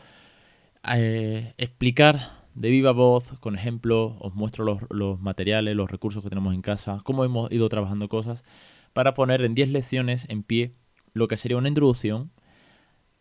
explicar 0.83 2.31
de 2.55 2.69
viva 2.69 2.93
voz, 2.93 3.33
con 3.41 3.55
ejemplos, 3.55 4.13
os 4.19 4.35
muestro 4.35 4.63
los, 4.63 4.83
los 4.89 5.19
materiales, 5.19 5.75
los 5.75 5.91
recursos 5.91 6.23
que 6.23 6.29
tenemos 6.29 6.53
en 6.53 6.61
casa, 6.61 7.01
cómo 7.03 7.25
hemos 7.25 7.51
ido 7.51 7.67
trabajando 7.67 8.07
cosas, 8.07 8.45
para 8.93 9.13
poner 9.13 9.41
en 9.41 9.55
10 9.55 9.69
lecciones 9.69 10.25
en 10.29 10.43
pie 10.43 10.71
lo 11.13 11.27
que 11.27 11.37
sería 11.37 11.57
una 11.57 11.67
introducción 11.67 12.31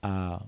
a 0.02 0.44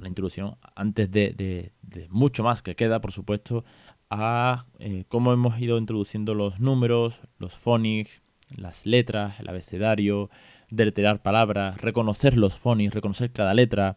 la 0.00 0.08
introducción, 0.08 0.56
antes 0.74 1.10
de, 1.10 1.72
mucho 2.10 2.42
más 2.42 2.62
que 2.62 2.76
queda, 2.76 3.00
por 3.00 3.12
supuesto, 3.12 3.64
a 4.10 4.66
eh, 4.78 5.04
cómo 5.08 5.32
hemos 5.32 5.58
ido 5.60 5.78
introduciendo 5.78 6.34
los 6.34 6.60
números, 6.60 7.20
los 7.38 7.54
phonics, 7.54 8.20
las 8.56 8.84
letras, 8.84 9.40
el 9.40 9.48
abecedario, 9.48 10.30
deletrear 10.70 11.22
palabras, 11.22 11.80
reconocer 11.80 12.36
los 12.36 12.54
phonics, 12.54 12.94
reconocer 12.94 13.32
cada 13.32 13.54
letra, 13.54 13.96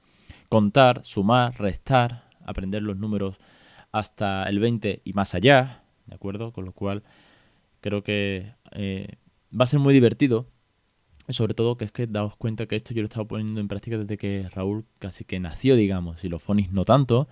contar, 0.50 1.04
sumar, 1.04 1.60
restar, 1.60 2.30
aprender 2.46 2.82
los 2.82 2.98
números 2.98 3.38
hasta 3.92 4.44
el 4.44 4.60
20 4.60 5.02
y 5.04 5.14
más 5.14 5.36
allá, 5.36 5.84
¿de 6.06 6.16
acuerdo? 6.16 6.52
Con 6.52 6.66
lo 6.66 6.72
cual 6.72 7.04
Creo 7.86 8.02
que 8.02 8.52
eh, 8.72 9.20
va 9.54 9.66
a 9.66 9.68
ser 9.68 9.80
muy 9.80 9.94
divertido. 9.94 10.48
Sobre 11.30 11.54
todo 11.54 11.78
que 11.78 11.86
es 11.86 11.92
que 11.92 12.06
daos 12.06 12.36
cuenta 12.36 12.68
que 12.68 12.76
esto 12.76 12.94
yo 12.94 13.02
lo 13.02 13.06
he 13.06 13.10
estado 13.10 13.28
poniendo 13.28 13.60
en 13.60 13.68
práctica 13.68 13.98
desde 13.98 14.18
que 14.18 14.48
Raúl 14.54 14.86
casi 15.00 15.26
que 15.26 15.40
nació, 15.40 15.76
digamos, 15.76 16.24
y 16.24 16.30
los 16.30 16.44
fonis 16.44 16.72
no 16.72 16.86
tanto, 16.86 17.28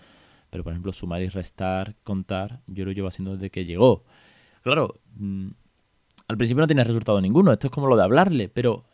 pero 0.49 0.63
por 0.63 0.73
ejemplo 0.73 0.93
sumar 0.93 1.21
y 1.21 1.29
restar, 1.29 1.95
contar, 2.03 2.61
yo 2.67 2.85
lo 2.85 2.91
llevo 2.91 3.07
haciendo 3.07 3.33
desde 3.33 3.51
que 3.51 3.65
llegó. 3.65 4.03
Claro, 4.63 4.99
mm, 5.15 5.49
al 6.27 6.37
principio 6.37 6.61
no 6.61 6.67
tiene 6.67 6.83
resultado 6.83 7.21
ninguno, 7.21 7.51
esto 7.51 7.67
es 7.67 7.71
como 7.71 7.87
lo 7.87 7.95
de 7.95 8.03
hablarle, 8.03 8.49
pero 8.49 8.85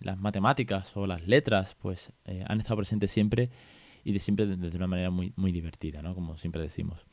las 0.00 0.18
matemáticas 0.18 0.96
o 0.96 1.06
las 1.06 1.26
letras 1.26 1.76
pues 1.80 2.12
eh, 2.24 2.44
han 2.46 2.60
estado 2.60 2.76
presentes 2.76 3.10
siempre 3.10 3.50
y 4.04 4.12
de 4.12 4.20
siempre 4.20 4.46
de 4.46 4.76
una 4.76 4.86
manera 4.86 5.10
muy, 5.10 5.32
muy 5.36 5.52
divertida, 5.52 6.00
¿no? 6.00 6.14
Como 6.14 6.38
siempre 6.38 6.62
decimos. 6.62 7.04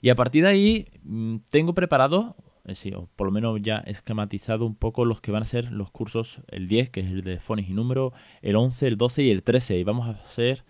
Y 0.00 0.08
a 0.08 0.16
partir 0.16 0.42
de 0.42 0.48
ahí 0.48 0.86
mm, 1.04 1.36
tengo 1.50 1.74
preparado, 1.74 2.36
eh, 2.64 2.96
por 3.16 3.26
lo 3.26 3.32
menos 3.32 3.60
ya 3.60 3.78
esquematizado 3.78 4.64
un 4.66 4.76
poco 4.76 5.04
los 5.04 5.20
que 5.20 5.32
van 5.32 5.42
a 5.42 5.46
ser 5.46 5.72
los 5.72 5.90
cursos, 5.90 6.42
el 6.48 6.68
10, 6.68 6.90
que 6.90 7.00
es 7.00 7.06
el 7.06 7.22
de 7.22 7.40
fonis 7.40 7.68
y 7.68 7.72
número, 7.72 8.12
el 8.40 8.56
11, 8.56 8.86
el 8.86 8.96
12 8.96 9.22
y 9.24 9.30
el 9.30 9.42
13. 9.42 9.78
Y 9.78 9.84
vamos 9.84 10.06
a 10.06 10.10
hacer, 10.10 10.64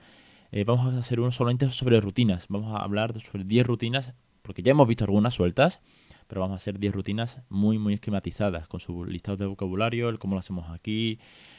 eh, 0.52 0.64
vamos 0.64 0.86
a 0.86 0.98
hacer 0.98 1.20
uno 1.20 1.30
solamente 1.30 1.68
sobre 1.70 2.00
rutinas. 2.00 2.46
Vamos 2.48 2.74
a 2.74 2.82
hablar 2.82 3.18
sobre 3.20 3.44
10 3.44 3.66
rutinas, 3.66 4.14
porque 4.42 4.62
ya 4.62 4.70
hemos 4.70 4.88
visto 4.88 5.04
algunas 5.04 5.34
sueltas, 5.34 5.82
pero 6.28 6.40
vamos 6.40 6.54
a 6.54 6.56
hacer 6.56 6.78
10 6.78 6.94
rutinas 6.94 7.40
muy, 7.50 7.78
muy 7.78 7.94
esquematizadas, 7.94 8.68
con 8.68 8.80
su 8.80 9.04
listado 9.04 9.36
de 9.36 9.46
vocabulario, 9.46 10.08
el 10.08 10.18
cómo 10.18 10.34
lo 10.34 10.40
hacemos 10.40 10.70
aquí, 10.70 11.18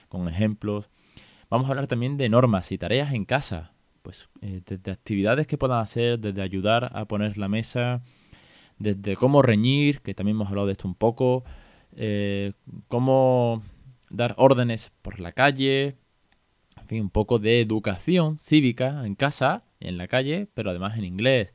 con 0.09 0.27
ejemplos. 0.27 0.89
Vamos 1.49 1.67
a 1.67 1.69
hablar 1.69 1.87
también 1.87 2.17
de 2.17 2.29
normas 2.29 2.71
y 2.71 2.79
tareas 2.79 3.13
en 3.13 3.25
casa, 3.25 3.73
pues 4.01 4.29
eh, 4.41 4.61
desde 4.65 4.91
actividades 4.91 5.45
que 5.45 5.59
puedan 5.59 5.79
hacer, 5.79 6.19
desde 6.19 6.41
ayudar 6.41 6.89
a 6.95 7.05
poner 7.05 7.37
la 7.37 7.47
mesa, 7.47 8.01
desde 8.79 9.15
cómo 9.15 9.41
reñir, 9.41 10.01
que 10.01 10.13
también 10.13 10.37
hemos 10.37 10.49
hablado 10.49 10.67
de 10.67 10.73
esto 10.73 10.87
un 10.87 10.95
poco, 10.95 11.43
eh, 11.95 12.53
cómo 12.87 13.63
dar 14.09 14.35
órdenes 14.37 14.91
por 15.01 15.19
la 15.19 15.31
calle, 15.31 15.97
en 16.79 16.87
fin, 16.87 17.01
un 17.01 17.09
poco 17.09 17.39
de 17.39 17.61
educación 17.61 18.37
cívica 18.37 19.05
en 19.05 19.15
casa, 19.15 19.63
en 19.79 19.97
la 19.97 20.07
calle, 20.07 20.47
pero 20.53 20.69
además 20.69 20.97
en 20.97 21.05
inglés. 21.05 21.53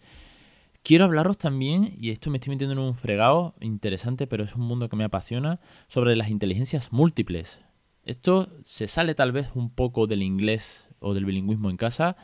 Quiero 0.83 1.05
hablaros 1.05 1.37
también, 1.37 1.97
y 2.01 2.11
esto 2.11 2.31
me 2.31 2.39
estoy 2.39 2.53
metiendo 2.53 2.73
en 2.73 2.79
un 2.79 2.95
fregado 2.95 3.55
interesante, 3.61 4.27
pero 4.27 4.45
es 4.45 4.55
un 4.55 4.63
mundo 4.63 4.89
que 4.89 4.97
me 4.97 5.05
apasiona, 5.05 5.61
sobre 5.89 6.17
las 6.17 6.31
inteligencias 6.31 6.93
múltiples. 6.93 7.59
Esto 8.05 8.49
se 8.65 8.89
sale 8.89 9.15
tal 9.15 9.33
vez 9.33 9.49
un 9.55 9.71
poco 9.71 10.07
del 10.07 10.23
inglés 10.23 10.89
o 10.99 11.13
del 11.13 11.27
bilingüismo 11.27 11.69
en 11.69 11.77
casa, 11.77 12.17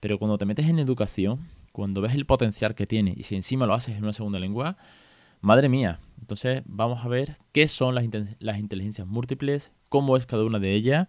pero 0.00 0.18
cuando 0.18 0.38
te 0.38 0.46
metes 0.46 0.66
en 0.66 0.78
educación, 0.78 1.46
cuando 1.80 2.02
ves 2.02 2.14
el 2.14 2.26
potencial 2.26 2.74
que 2.74 2.86
tiene 2.86 3.14
y 3.16 3.22
si 3.22 3.36
encima 3.36 3.64
lo 3.64 3.72
haces 3.72 3.96
en 3.96 4.02
una 4.02 4.12
segunda 4.12 4.38
lengua, 4.38 4.76
madre 5.40 5.70
mía. 5.70 5.98
Entonces 6.20 6.60
vamos 6.66 7.06
a 7.06 7.08
ver 7.08 7.38
qué 7.52 7.68
son 7.68 7.94
las, 7.94 8.04
las 8.38 8.58
inteligencias 8.58 9.06
múltiples, 9.06 9.72
cómo 9.88 10.18
es 10.18 10.26
cada 10.26 10.44
una 10.44 10.58
de 10.58 10.74
ellas, 10.74 11.08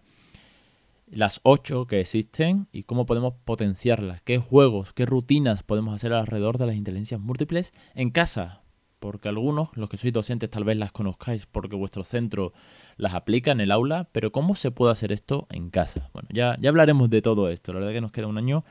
las 1.08 1.40
ocho 1.42 1.86
que 1.86 2.00
existen 2.00 2.68
y 2.72 2.84
cómo 2.84 3.04
podemos 3.04 3.34
potenciarlas, 3.44 4.22
qué 4.22 4.38
juegos, 4.38 4.94
qué 4.94 5.04
rutinas 5.04 5.62
podemos 5.62 5.94
hacer 5.94 6.14
alrededor 6.14 6.56
de 6.56 6.64
las 6.64 6.74
inteligencias 6.74 7.20
múltiples 7.20 7.74
en 7.94 8.08
casa, 8.08 8.62
porque 8.98 9.28
algunos, 9.28 9.76
los 9.76 9.90
que 9.90 9.98
sois 9.98 10.14
docentes, 10.14 10.48
tal 10.48 10.64
vez 10.64 10.78
las 10.78 10.90
conozcáis 10.90 11.44
porque 11.44 11.76
vuestro 11.76 12.02
centro 12.02 12.54
las 12.96 13.12
aplica 13.12 13.50
en 13.50 13.60
el 13.60 13.72
aula, 13.72 14.08
pero 14.10 14.32
¿cómo 14.32 14.54
se 14.54 14.70
puede 14.70 14.92
hacer 14.92 15.12
esto 15.12 15.46
en 15.50 15.68
casa? 15.68 16.08
Bueno, 16.14 16.30
ya, 16.32 16.56
ya 16.62 16.70
hablaremos 16.70 17.10
de 17.10 17.20
todo 17.20 17.50
esto, 17.50 17.74
la 17.74 17.80
verdad 17.80 17.92
que 17.92 18.00
nos 18.00 18.12
queda 18.12 18.26
un 18.26 18.38
año 18.38 18.64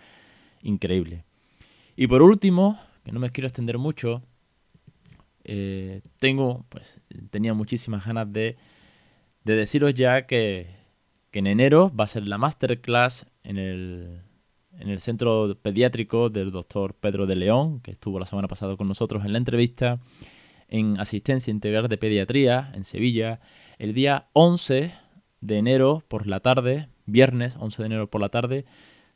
increíble. 0.64 1.26
Y 1.96 2.08
por 2.08 2.22
último, 2.22 2.80
que 3.04 3.12
no 3.12 3.20
me 3.20 3.32
quiero 3.32 3.48
extender 3.48 3.78
mucho, 3.78 4.22
eh, 5.44 6.02
tengo, 6.20 6.66
pues, 6.70 7.00
tenía 7.30 7.54
muchísimas 7.54 8.06
ganas 8.06 8.32
de, 8.32 8.58
de 9.44 9.56
deciros 9.56 9.94
ya 9.94 10.26
que, 10.28 10.80
en 11.34 11.48
enero 11.48 11.92
va 11.98 12.04
a 12.04 12.08
ser 12.08 12.28
la 12.28 12.38
masterclass 12.38 13.26
en 13.44 13.58
el, 13.58 14.22
en 14.78 14.90
el 14.90 15.00
centro 15.00 15.58
pediátrico 15.62 16.30
del 16.30 16.52
doctor 16.52 16.94
Pedro 16.94 17.26
de 17.26 17.36
León, 17.36 17.80
que 17.80 17.92
estuvo 17.92 18.20
la 18.20 18.26
semana 18.26 18.50
pasada 18.50 18.76
con 18.76 18.88
nosotros 18.88 19.24
en 19.24 19.32
la 19.32 19.38
entrevista, 19.38 20.00
en 20.68 21.00
asistencia 21.00 21.52
integral 21.52 21.88
de 21.88 21.98
pediatría 21.98 22.72
en 22.76 22.84
Sevilla, 22.84 23.40
el 23.80 23.94
día 23.94 24.28
11 24.34 24.94
de 25.40 25.58
enero 25.58 26.04
por 26.08 26.28
la 26.28 26.40
tarde, 26.42 26.90
viernes 27.06 27.56
11 27.60 27.82
de 27.82 27.86
enero 27.86 28.10
por 28.10 28.22
la 28.22 28.30
tarde, 28.30 28.66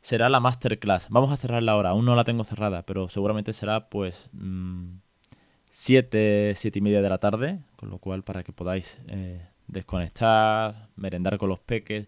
será 0.06 0.28
la 0.28 0.38
masterclass. 0.38 1.08
Vamos 1.10 1.32
a 1.32 1.36
cerrarla 1.36 1.72
ahora, 1.72 1.90
aún 1.90 2.04
no 2.04 2.14
la 2.14 2.22
tengo 2.22 2.44
cerrada, 2.44 2.86
pero 2.86 3.08
seguramente 3.08 3.52
será 3.52 3.88
pues 3.88 4.30
7, 5.72 6.52
mm, 6.52 6.56
7 6.56 6.78
y 6.78 6.80
media 6.80 7.02
de 7.02 7.08
la 7.08 7.18
tarde, 7.18 7.58
con 7.74 7.90
lo 7.90 7.98
cual 7.98 8.22
para 8.22 8.44
que 8.44 8.52
podáis 8.52 8.98
eh, 9.08 9.44
desconectar, 9.66 10.90
merendar 10.94 11.38
con 11.38 11.48
los 11.48 11.58
peques. 11.58 12.06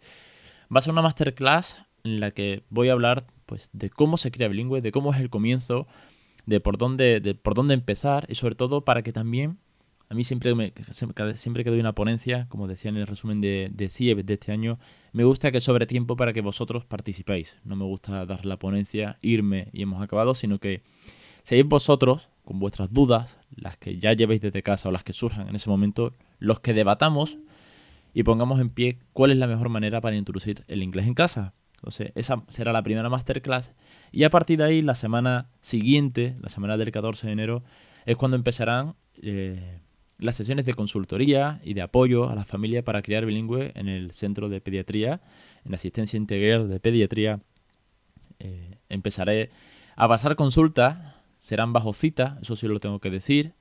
Va 0.72 0.78
a 0.78 0.80
ser 0.80 0.92
una 0.92 1.02
masterclass 1.02 1.80
en 2.04 2.20
la 2.20 2.30
que 2.30 2.62
voy 2.70 2.88
a 2.88 2.92
hablar 2.92 3.26
pues 3.46 3.68
de 3.72 3.90
cómo 3.90 4.16
se 4.16 4.30
crea 4.30 4.46
bilingüe, 4.46 4.80
de 4.80 4.92
cómo 4.92 5.12
es 5.12 5.20
el 5.20 5.28
comienzo, 5.28 5.88
de 6.46 6.60
por 6.60 6.78
dónde, 6.78 7.18
de 7.18 7.34
por 7.34 7.54
dónde 7.54 7.74
empezar 7.74 8.26
y 8.28 8.36
sobre 8.36 8.54
todo 8.54 8.84
para 8.84 9.02
que 9.02 9.12
también 9.12 9.58
a 10.10 10.14
mí 10.14 10.24
siempre, 10.24 10.54
me, 10.54 10.72
siempre 11.34 11.64
que 11.64 11.70
doy 11.70 11.80
una 11.80 11.94
ponencia, 11.94 12.46
como 12.48 12.66
decía 12.66 12.88
en 12.88 12.96
el 12.96 13.06
resumen 13.06 13.42
de, 13.42 13.90
CIEB 13.90 14.24
de 14.24 14.34
este 14.34 14.52
año, 14.52 14.78
me 15.12 15.24
gusta 15.24 15.52
que 15.52 15.60
sobre 15.60 15.86
tiempo 15.86 16.16
para 16.16 16.32
que 16.32 16.40
vosotros 16.40 16.86
participéis. 16.86 17.56
No 17.62 17.76
me 17.76 17.84
gusta 17.84 18.24
dar 18.24 18.46
la 18.46 18.58
ponencia, 18.58 19.18
irme 19.20 19.68
y 19.72 19.82
hemos 19.82 20.00
acabado, 20.02 20.34
sino 20.34 20.58
que 20.60 20.82
seáis 21.42 21.66
vosotros, 21.66 22.30
con 22.42 22.58
vuestras 22.58 22.90
dudas, 22.90 23.38
las 23.54 23.76
que 23.76 23.98
ya 23.98 24.14
llevéis 24.14 24.40
desde 24.40 24.62
casa 24.62 24.88
o 24.88 24.92
las 24.92 25.04
que 25.04 25.12
surjan 25.12 25.48
en 25.48 25.56
ese 25.56 25.68
momento, 25.68 26.14
los 26.38 26.60
que 26.60 26.72
debatamos 26.72 27.38
y 28.14 28.22
pongamos 28.22 28.60
en 28.60 28.70
pie 28.70 28.98
cuál 29.12 29.30
es 29.30 29.36
la 29.36 29.46
mejor 29.46 29.68
manera 29.68 30.00
para 30.00 30.16
introducir 30.16 30.64
el 30.68 30.82
inglés 30.82 31.06
en 31.06 31.14
casa. 31.14 31.52
Entonces, 31.74 32.12
esa 32.14 32.42
será 32.48 32.72
la 32.72 32.82
primera 32.82 33.10
masterclass. 33.10 33.74
Y 34.10 34.24
a 34.24 34.30
partir 34.30 34.58
de 34.58 34.64
ahí, 34.64 34.82
la 34.82 34.94
semana 34.94 35.50
siguiente, 35.60 36.34
la 36.40 36.48
semana 36.48 36.78
del 36.78 36.90
14 36.90 37.26
de 37.26 37.32
enero, 37.34 37.62
es 38.06 38.16
cuando 38.16 38.36
empezarán 38.36 38.96
eh, 39.22 39.80
las 40.18 40.36
sesiones 40.36 40.64
de 40.64 40.74
consultoría 40.74 41.60
y 41.64 41.74
de 41.74 41.82
apoyo 41.82 42.28
a 42.28 42.34
la 42.34 42.44
familia 42.44 42.84
para 42.84 43.02
criar 43.02 43.24
bilingüe 43.24 43.72
en 43.74 43.88
el 43.88 44.12
centro 44.12 44.48
de 44.48 44.60
pediatría, 44.60 45.20
en 45.64 45.74
asistencia 45.74 46.16
integral 46.16 46.68
de 46.68 46.80
pediatría. 46.80 47.40
Eh, 48.40 48.76
empezaré 48.88 49.50
a 49.96 50.08
pasar 50.08 50.36
consultas, 50.36 51.14
serán 51.38 51.72
bajo 51.72 51.92
cita, 51.92 52.38
eso 52.42 52.56
sí 52.56 52.66
lo 52.66 52.80
tengo 52.80 52.98
que 52.98 53.10
decir. 53.10 53.52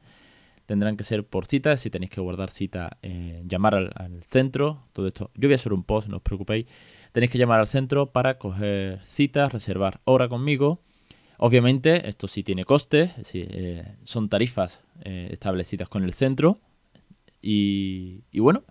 Tendrán 0.65 0.97
que 0.97 1.05
ser 1.05 1.25
por 1.25 1.45
cita, 1.45 1.77
si 1.77 1.89
tenéis 1.89 2.11
que 2.11 2.19
guardar 2.19 2.49
cita, 2.49 2.97
eh, 3.01 3.41
llamar 3.47 3.75
al, 3.75 3.91
al 3.95 4.23
centro, 4.23 4.83
todo 4.91 5.07
esto. 5.07 5.31
Yo 5.35 5.47
voy 5.47 5.53
a 5.53 5.55
hacer 5.55 5.71
un 5.71 5.83
post, 5.83 6.09
no 6.09 6.17
os 6.17 6.23
preocupéis 6.23 6.65
tenéis 7.17 7.31
que 7.31 7.39
llamar 7.39 7.59
al 7.59 7.67
centro 7.67 8.11
para 8.11 8.37
coger 8.37 8.99
citas, 9.03 9.51
reservar 9.51 10.01
hora 10.05 10.29
conmigo. 10.29 10.83
Obviamente, 11.37 12.09
esto 12.09 12.27
sí 12.27 12.43
tiene 12.43 12.65
costes, 12.65 13.11
eh, 13.33 13.95
son 14.03 14.27
tarifas 14.29 14.81
eh, 15.01 15.29
establecidas 15.31 15.87
con 15.87 16.03
el 16.03 16.13
centro. 16.13 16.59
Y, 17.41 18.23
bueno, 18.33 18.63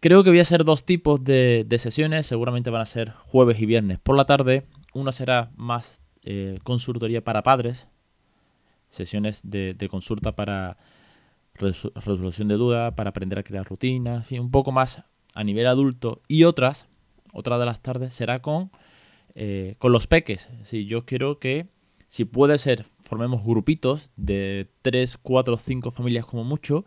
creo 0.00 0.24
que 0.24 0.30
voy 0.30 0.38
a 0.38 0.42
hacer 0.42 0.64
dos 0.64 0.84
tipos 0.84 1.22
de, 1.22 1.66
sesiones. 1.78 2.26
Seguramente 2.26 2.70
van 2.70 2.80
a 2.80 2.86
ser 2.86 3.10
jueves 3.10 3.60
y 3.60 3.66
viernes 3.66 3.98
por 3.98 4.16
la 4.16 4.24
tarde. 4.24 4.64
Una 4.94 5.12
será 5.12 5.50
más 5.56 6.00
eh, 6.24 6.58
consultoría 6.64 7.22
para 7.22 7.42
padres, 7.42 7.86
sesiones 8.88 9.40
de, 9.44 9.76
consulta 9.90 10.34
para 10.34 10.78
resolución 11.54 12.48
de 12.48 12.54
dudas, 12.54 12.94
para 12.94 13.10
aprender 13.10 13.38
a 13.38 13.42
crear 13.42 13.66
rutinas, 13.66 14.30
un 14.32 14.50
poco 14.50 14.72
más 14.72 15.04
a 15.34 15.44
nivel 15.44 15.66
adulto. 15.66 16.22
Y 16.26 16.44
otras 16.44 16.88
otra 17.32 17.58
de 17.58 17.66
las 17.66 17.80
tardes 17.80 18.14
será 18.14 18.40
con, 18.40 18.70
eh, 19.34 19.74
con 19.78 19.92
los 19.92 20.06
peques. 20.06 20.48
Si 20.64 20.86
yo 20.86 21.04
quiero 21.04 21.38
que, 21.38 21.66
si 22.08 22.24
puede 22.24 22.58
ser, 22.58 22.86
formemos 23.00 23.44
grupitos 23.44 24.10
de 24.16 24.70
3, 24.82 25.18
4, 25.18 25.58
5 25.58 25.90
familias 25.90 26.26
como 26.26 26.44
mucho, 26.44 26.84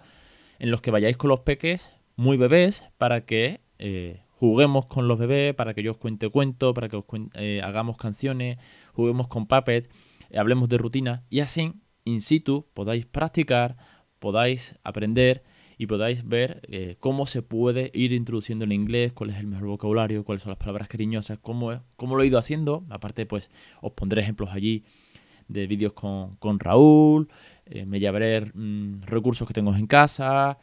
en 0.60 0.72
los 0.72 0.82
que 0.82 0.92
vayáis 0.92 1.18
con 1.18 1.30
los 1.30 1.42
peques 1.42 1.90
muy 2.16 2.38
bebés 2.38 2.84
para 2.98 3.26
que 3.26 3.62
eh, 3.80 4.22
juguemos 4.30 4.86
con 4.86 5.08
los 5.08 5.18
bebés, 5.18 5.54
para 5.56 5.74
que 5.74 5.84
yo 5.84 5.92
os 5.92 5.98
cuente 5.98 6.30
cuentos, 6.30 6.74
para 6.74 6.90
que 6.90 6.98
os 6.98 7.06
eh, 7.36 7.62
hagamos 7.64 7.98
canciones, 7.98 8.58
juguemos 8.94 9.28
con 9.28 9.48
puppet, 9.48 9.90
hablemos 10.36 10.70
de 10.70 10.78
rutina 10.78 11.24
y 11.30 11.40
así, 11.40 11.74
in 12.04 12.22
situ, 12.22 12.68
podáis 12.74 13.06
practicar, 13.06 13.78
podáis 14.20 14.76
aprender 14.84 15.44
y 15.78 15.88
podáis 15.88 16.28
ver 16.28 16.62
eh, 16.70 16.96
cómo 17.00 17.26
se 17.26 17.42
puede 17.42 17.92
ir 17.94 18.14
introduciendo 18.14 18.66
el 18.66 18.74
inglés, 18.74 19.14
cuál 19.14 19.32
es 19.32 19.38
el 19.38 19.48
mejor 19.48 19.68
vocabulario, 19.68 20.24
cuáles 20.24 20.44
son 20.44 20.52
las 20.52 20.60
palabras 20.60 20.88
cariñosas, 20.88 21.40
cómo, 21.42 21.82
cómo 21.96 22.16
lo 22.16 22.24
he 22.24 22.28
ido 22.28 22.38
haciendo. 22.38 22.84
Aparte, 22.90 23.26
pues 23.26 23.50
os 23.82 23.92
pondré 23.94 24.22
ejemplos 24.22 24.52
allí 24.52 24.84
de 25.48 25.68
vídeos 25.68 25.94
con, 25.94 26.60
Raúl, 26.60 27.30
eh, 27.66 27.86
me 27.86 28.00
llevaré 28.00 28.52
mm, 28.54 29.04
recursos 29.04 29.48
que 29.48 29.54
tengo 29.54 29.76
en 29.76 29.88
casa, 29.88 30.58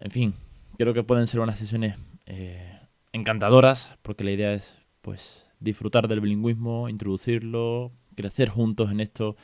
en 0.00 0.10
fin, 0.10 0.34
creo 0.78 0.94
que 0.94 1.02
pueden 1.02 1.26
ser 1.26 1.40
unas 1.40 1.58
sesiones 1.58 1.96
eh, 2.26 2.78
encantadoras 3.12 3.96
porque 4.02 4.24
la 4.24 4.32
idea 4.32 4.52
es 4.52 4.78
pues 5.00 5.46
disfrutar 5.60 6.08
del 6.08 6.20
bilingüismo, 6.20 6.88
introducirlo, 6.88 7.92
crecer 8.14 8.48
juntos 8.48 8.90
en 8.90 9.00
esto 9.00 9.36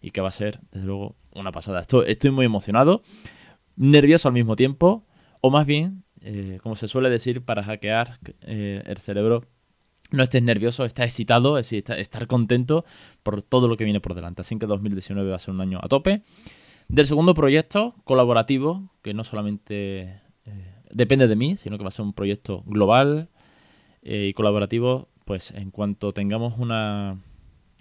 y 0.00 0.10
que 0.10 0.20
va 0.20 0.28
a 0.28 0.32
ser 0.32 0.60
desde 0.72 0.86
luego 0.86 1.16
una 1.34 1.52
pasada. 1.52 1.80
Estoy, 1.80 2.10
estoy 2.10 2.30
muy 2.30 2.46
emocionado. 2.46 3.02
Nervioso 3.82 4.28
al 4.28 4.34
mismo 4.34 4.54
tiempo, 4.54 5.04
o 5.40 5.50
más 5.50 5.66
bien, 5.66 6.04
eh, 6.20 6.60
como 6.62 6.76
se 6.76 6.86
suele 6.86 7.10
decir, 7.10 7.44
para 7.44 7.64
hackear 7.64 8.20
eh, 8.42 8.82
el 8.86 8.96
cerebro, 8.98 9.44
no 10.12 10.22
estés 10.22 10.42
nervioso, 10.42 10.84
estás 10.84 11.06
excitado, 11.06 11.58
es 11.58 11.68
decir, 11.68 11.84
estar 11.98 12.26
contento 12.28 12.84
por 13.24 13.42
todo 13.42 13.66
lo 13.66 13.76
que 13.76 13.84
viene 13.84 14.00
por 14.00 14.14
delante. 14.14 14.42
Así 14.42 14.56
que 14.56 14.66
2019 14.66 15.28
va 15.28 15.36
a 15.36 15.40
ser 15.40 15.52
un 15.52 15.60
año 15.60 15.80
a 15.82 15.88
tope. 15.88 16.22
Del 16.88 17.06
segundo 17.06 17.34
proyecto 17.34 17.96
colaborativo, 18.04 18.90
que 19.02 19.14
no 19.14 19.24
solamente 19.24 20.20
eh, 20.44 20.74
depende 20.92 21.26
de 21.26 21.34
mí, 21.34 21.56
sino 21.56 21.76
que 21.76 21.84
va 21.84 21.88
a 21.88 21.92
ser 21.92 22.04
un 22.04 22.12
proyecto 22.12 22.62
global 22.66 23.30
y 24.04 24.32
colaborativo, 24.32 25.08
pues 25.24 25.52
en 25.52 25.70
cuanto 25.70 26.12
tengamos 26.12 26.58
una 26.58 27.20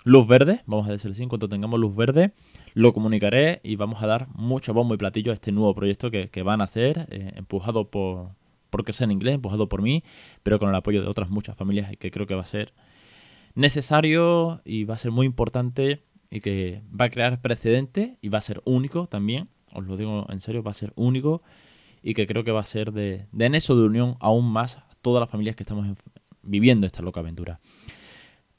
luz 0.04 0.28
verde, 0.28 0.62
vamos 0.66 0.88
a 0.88 0.92
decirlo 0.92 1.14
así, 1.14 1.24
en 1.24 1.30
cuanto 1.30 1.50
tengamos 1.50 1.80
luz 1.80 1.96
verde, 1.96 2.34
lo 2.74 2.94
comunicaré 2.94 3.60
y 3.64 3.76
vamos 3.76 4.02
a 4.02 4.08
dar 4.08 4.28
mucho 4.30 4.74
bombo 4.74 4.94
y 4.94 4.98
platillo 4.98 5.32
a 5.32 5.36
este 5.36 5.52
nuevo 5.52 5.74
proyecto 5.76 6.12
que, 6.12 6.44
van 6.44 6.62
a 6.62 6.66
hacer, 6.66 7.08
eh, 7.12 7.34
empujado 7.36 7.90
por, 7.90 8.30
por 8.70 8.84
Crecer 8.84 9.06
en 9.06 9.12
Inglés, 9.12 9.36
empujado 9.36 9.70
por 9.70 9.82
mí, 9.82 10.04
pero 10.44 10.60
con 10.60 10.70
el 10.70 10.76
apoyo 10.76 11.02
de 11.02 11.08
otras 11.08 11.30
muchas 11.30 11.56
familias 11.56 11.92
y 11.92 11.98
que 11.98 12.12
creo 12.12 12.26
que 12.26 12.36
va 12.36 12.42
a 12.42 12.46
ser 12.46 12.74
necesario 13.54 14.62
y 14.66 14.86
va 14.86 14.96
a 14.96 14.98
ser 14.98 15.12
muy 15.12 15.26
importante 15.26 16.04
y 16.30 16.40
que 16.40 16.82
va 17.00 17.06
a 17.06 17.10
crear 17.10 17.42
precedente 17.42 18.18
y 18.22 18.30
va 18.30 18.38
a 18.38 18.42
ser 18.42 18.62
único 18.66 19.08
también, 19.08 19.50
os 19.74 19.86
lo 19.86 19.98
digo 19.98 20.26
en 20.30 20.40
serio, 20.40 20.64
va 20.64 20.72
a 20.72 20.76
ser 20.76 20.94
único 20.96 21.44
y 22.02 22.14
que 22.14 22.26
creo 22.26 22.44
que 22.44 22.52
va 22.52 22.62
a 22.62 22.66
ser 22.66 22.94
de, 22.94 23.28
de 23.32 23.48
eso 23.54 23.76
de 23.76 23.84
unión 23.84 24.16
aún 24.20 24.52
más 24.52 24.78
a 24.78 24.88
todas 25.02 25.20
las 25.20 25.30
familias 25.30 25.56
que 25.56 25.64
estamos 25.64 25.86
viviendo 26.42 26.88
esta 26.88 27.02
loca 27.02 27.20
aventura. 27.20 27.60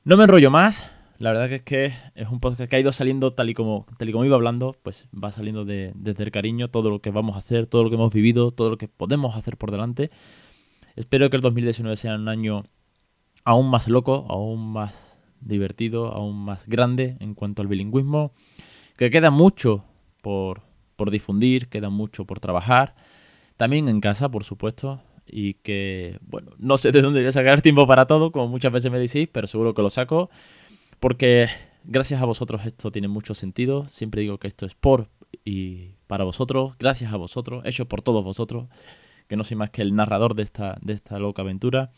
No 0.04 0.16
me 0.16 0.24
enrollo 0.24 0.50
más, 0.50 0.84
la 1.22 1.30
verdad 1.30 1.52
es 1.52 1.62
que 1.62 1.92
es 2.16 2.28
un 2.28 2.40
podcast 2.40 2.68
que 2.68 2.74
ha 2.74 2.80
ido 2.80 2.90
saliendo 2.90 3.32
tal 3.32 3.48
y 3.48 3.54
como, 3.54 3.86
tal 3.96 4.08
y 4.08 4.12
como 4.12 4.24
iba 4.24 4.34
hablando, 4.34 4.74
pues 4.82 5.06
va 5.14 5.30
saliendo 5.30 5.64
de, 5.64 5.92
desde 5.94 6.24
el 6.24 6.32
cariño 6.32 6.66
todo 6.66 6.90
lo 6.90 6.98
que 6.98 7.12
vamos 7.12 7.36
a 7.36 7.38
hacer, 7.38 7.68
todo 7.68 7.84
lo 7.84 7.90
que 7.90 7.94
hemos 7.94 8.12
vivido, 8.12 8.50
todo 8.50 8.70
lo 8.70 8.76
que 8.76 8.88
podemos 8.88 9.36
hacer 9.36 9.56
por 9.56 9.70
delante. 9.70 10.10
Espero 10.96 11.30
que 11.30 11.36
el 11.36 11.42
2019 11.42 11.96
sea 11.96 12.16
un 12.16 12.28
año 12.28 12.64
aún 13.44 13.70
más 13.70 13.86
loco, 13.86 14.26
aún 14.28 14.72
más 14.72 15.16
divertido, 15.40 16.08
aún 16.08 16.44
más 16.44 16.66
grande 16.66 17.16
en 17.20 17.34
cuanto 17.34 17.62
al 17.62 17.68
bilingüismo, 17.68 18.32
que 18.96 19.10
queda 19.10 19.30
mucho 19.30 19.84
por, 20.22 20.62
por 20.96 21.12
difundir, 21.12 21.68
queda 21.68 21.88
mucho 21.88 22.24
por 22.24 22.40
trabajar, 22.40 22.96
también 23.56 23.88
en 23.88 24.00
casa, 24.00 24.28
por 24.28 24.42
supuesto, 24.42 25.00
y 25.24 25.54
que, 25.54 26.18
bueno, 26.22 26.50
no 26.58 26.76
sé 26.78 26.90
de 26.90 27.00
dónde 27.00 27.20
voy 27.20 27.28
a 27.28 27.32
sacar 27.32 27.62
tiempo 27.62 27.86
para 27.86 28.06
todo, 28.06 28.32
como 28.32 28.48
muchas 28.48 28.72
veces 28.72 28.90
me 28.90 28.98
decís, 28.98 29.28
pero 29.30 29.46
seguro 29.46 29.72
que 29.72 29.82
lo 29.82 29.90
saco. 29.90 30.28
Porque 31.02 31.48
gracias 31.82 32.22
a 32.22 32.26
vosotros 32.26 32.64
esto 32.64 32.92
tiene 32.92 33.08
mucho 33.08 33.34
sentido. 33.34 33.86
Siempre 33.88 34.20
digo 34.20 34.38
que 34.38 34.46
esto 34.46 34.66
es 34.66 34.76
por 34.76 35.08
y 35.44 35.96
para 36.06 36.22
vosotros, 36.22 36.76
gracias 36.78 37.12
a 37.12 37.16
vosotros, 37.16 37.64
hecho 37.66 37.88
por 37.88 38.02
todos 38.02 38.22
vosotros, 38.22 38.68
que 39.26 39.34
no 39.34 39.42
soy 39.42 39.56
más 39.56 39.70
que 39.70 39.82
el 39.82 39.96
narrador 39.96 40.36
de 40.36 40.44
esta, 40.44 40.78
de 40.80 40.92
esta 40.92 41.18
loca 41.18 41.42
aventura. 41.42 41.90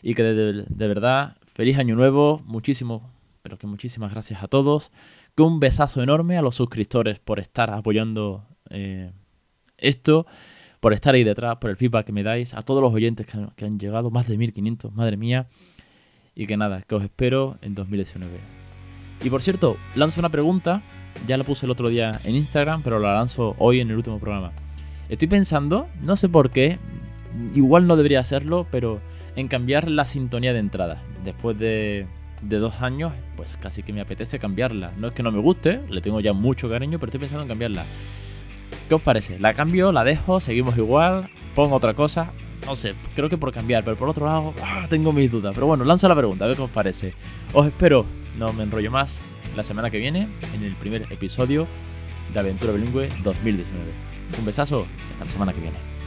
Y 0.00 0.14
que 0.14 0.22
de, 0.22 0.88
verdad, 0.88 1.36
feliz 1.52 1.76
año 1.76 1.94
nuevo, 1.94 2.40
muchísimo, 2.46 3.10
pero 3.42 3.58
que 3.58 3.66
muchísimas 3.66 4.12
gracias 4.12 4.42
a 4.42 4.48
todos. 4.48 4.92
Que 5.36 5.42
un 5.42 5.60
besazo 5.60 6.02
enorme 6.02 6.38
a 6.38 6.42
los 6.42 6.54
suscriptores 6.54 7.18
por 7.18 7.40
estar 7.40 7.68
apoyando 7.68 8.46
eh, 8.70 9.12
esto, 9.76 10.26
por 10.80 10.94
estar 10.94 11.14
ahí 11.14 11.22
detrás, 11.22 11.56
por 11.56 11.68
el 11.68 11.76
feedback 11.76 12.06
que 12.06 12.12
me 12.12 12.22
dais, 12.22 12.54
a 12.54 12.62
todos 12.62 12.80
los 12.80 12.94
oyentes 12.94 13.26
que 13.26 13.36
han, 13.36 13.50
que 13.50 13.66
han 13.66 13.78
llegado, 13.78 14.10
más 14.10 14.26
de 14.26 14.38
1500, 14.38 14.90
madre 14.94 15.18
mía. 15.18 15.48
Y 16.38 16.46
que 16.46 16.56
nada, 16.56 16.82
que 16.86 16.94
os 16.94 17.02
espero 17.02 17.58
en 17.62 17.74
2019. 17.74 18.30
Y 19.24 19.28
por 19.28 19.42
cierto, 19.42 19.76
lanzo 19.96 20.20
una 20.20 20.28
pregunta. 20.28 20.82
Ya 21.26 21.36
la 21.36 21.42
puse 21.42 21.66
el 21.66 21.72
otro 21.72 21.88
día 21.88 22.20
en 22.24 22.36
Instagram, 22.36 22.82
pero 22.84 23.00
la 23.00 23.14
lanzo 23.14 23.56
hoy 23.58 23.80
en 23.80 23.90
el 23.90 23.96
último 23.96 24.20
programa. 24.20 24.52
Estoy 25.08 25.26
pensando, 25.26 25.88
no 26.04 26.14
sé 26.14 26.28
por 26.28 26.50
qué, 26.50 26.78
igual 27.56 27.88
no 27.88 27.96
debería 27.96 28.20
hacerlo, 28.20 28.68
pero 28.70 29.00
en 29.34 29.48
cambiar 29.48 29.90
la 29.90 30.04
sintonía 30.04 30.52
de 30.52 30.60
entrada. 30.60 31.02
Después 31.24 31.58
de, 31.58 32.06
de 32.40 32.58
dos 32.58 32.82
años, 32.82 33.12
pues 33.36 33.56
casi 33.60 33.82
que 33.82 33.92
me 33.92 34.00
apetece 34.00 34.38
cambiarla. 34.38 34.92
No 34.96 35.08
es 35.08 35.14
que 35.14 35.24
no 35.24 35.32
me 35.32 35.40
guste, 35.40 35.80
le 35.90 36.00
tengo 36.00 36.20
ya 36.20 36.34
mucho 36.34 36.70
cariño, 36.70 37.00
pero 37.00 37.10
estoy 37.10 37.20
pensando 37.20 37.42
en 37.42 37.48
cambiarla. 37.48 37.84
¿Qué 38.88 38.94
os 38.94 39.02
parece? 39.02 39.40
¿La 39.40 39.54
cambio? 39.54 39.90
¿La 39.90 40.04
dejo? 40.04 40.38
¿Seguimos 40.38 40.78
igual? 40.78 41.28
¿Pongo 41.56 41.74
otra 41.74 41.94
cosa? 41.94 42.30
No 42.68 42.76
sé, 42.76 42.94
creo 43.16 43.30
que 43.30 43.38
por 43.38 43.50
cambiar, 43.50 43.82
pero 43.82 43.96
por 43.96 44.10
otro 44.10 44.26
lado, 44.26 44.52
ah, 44.62 44.86
tengo 44.90 45.10
mis 45.14 45.30
dudas. 45.30 45.54
Pero 45.54 45.66
bueno, 45.66 45.84
lanzo 45.84 46.06
la 46.06 46.14
pregunta, 46.14 46.44
a 46.44 46.48
ver 46.48 46.56
qué 46.58 46.62
os 46.62 46.70
parece. 46.70 47.14
Os 47.54 47.66
espero, 47.66 48.04
no 48.36 48.52
me 48.52 48.64
enrollo 48.64 48.90
más, 48.90 49.20
la 49.56 49.62
semana 49.62 49.88
que 49.88 49.96
viene, 49.96 50.28
en 50.52 50.62
el 50.62 50.74
primer 50.74 51.10
episodio 51.10 51.66
de 52.30 52.38
Aventura 52.38 52.74
Bilingüe 52.74 53.08
2019. 53.22 53.64
Un 54.38 54.44
besazo, 54.44 54.86
hasta 55.12 55.24
la 55.24 55.30
semana 55.30 55.54
que 55.54 55.62
viene. 55.62 55.97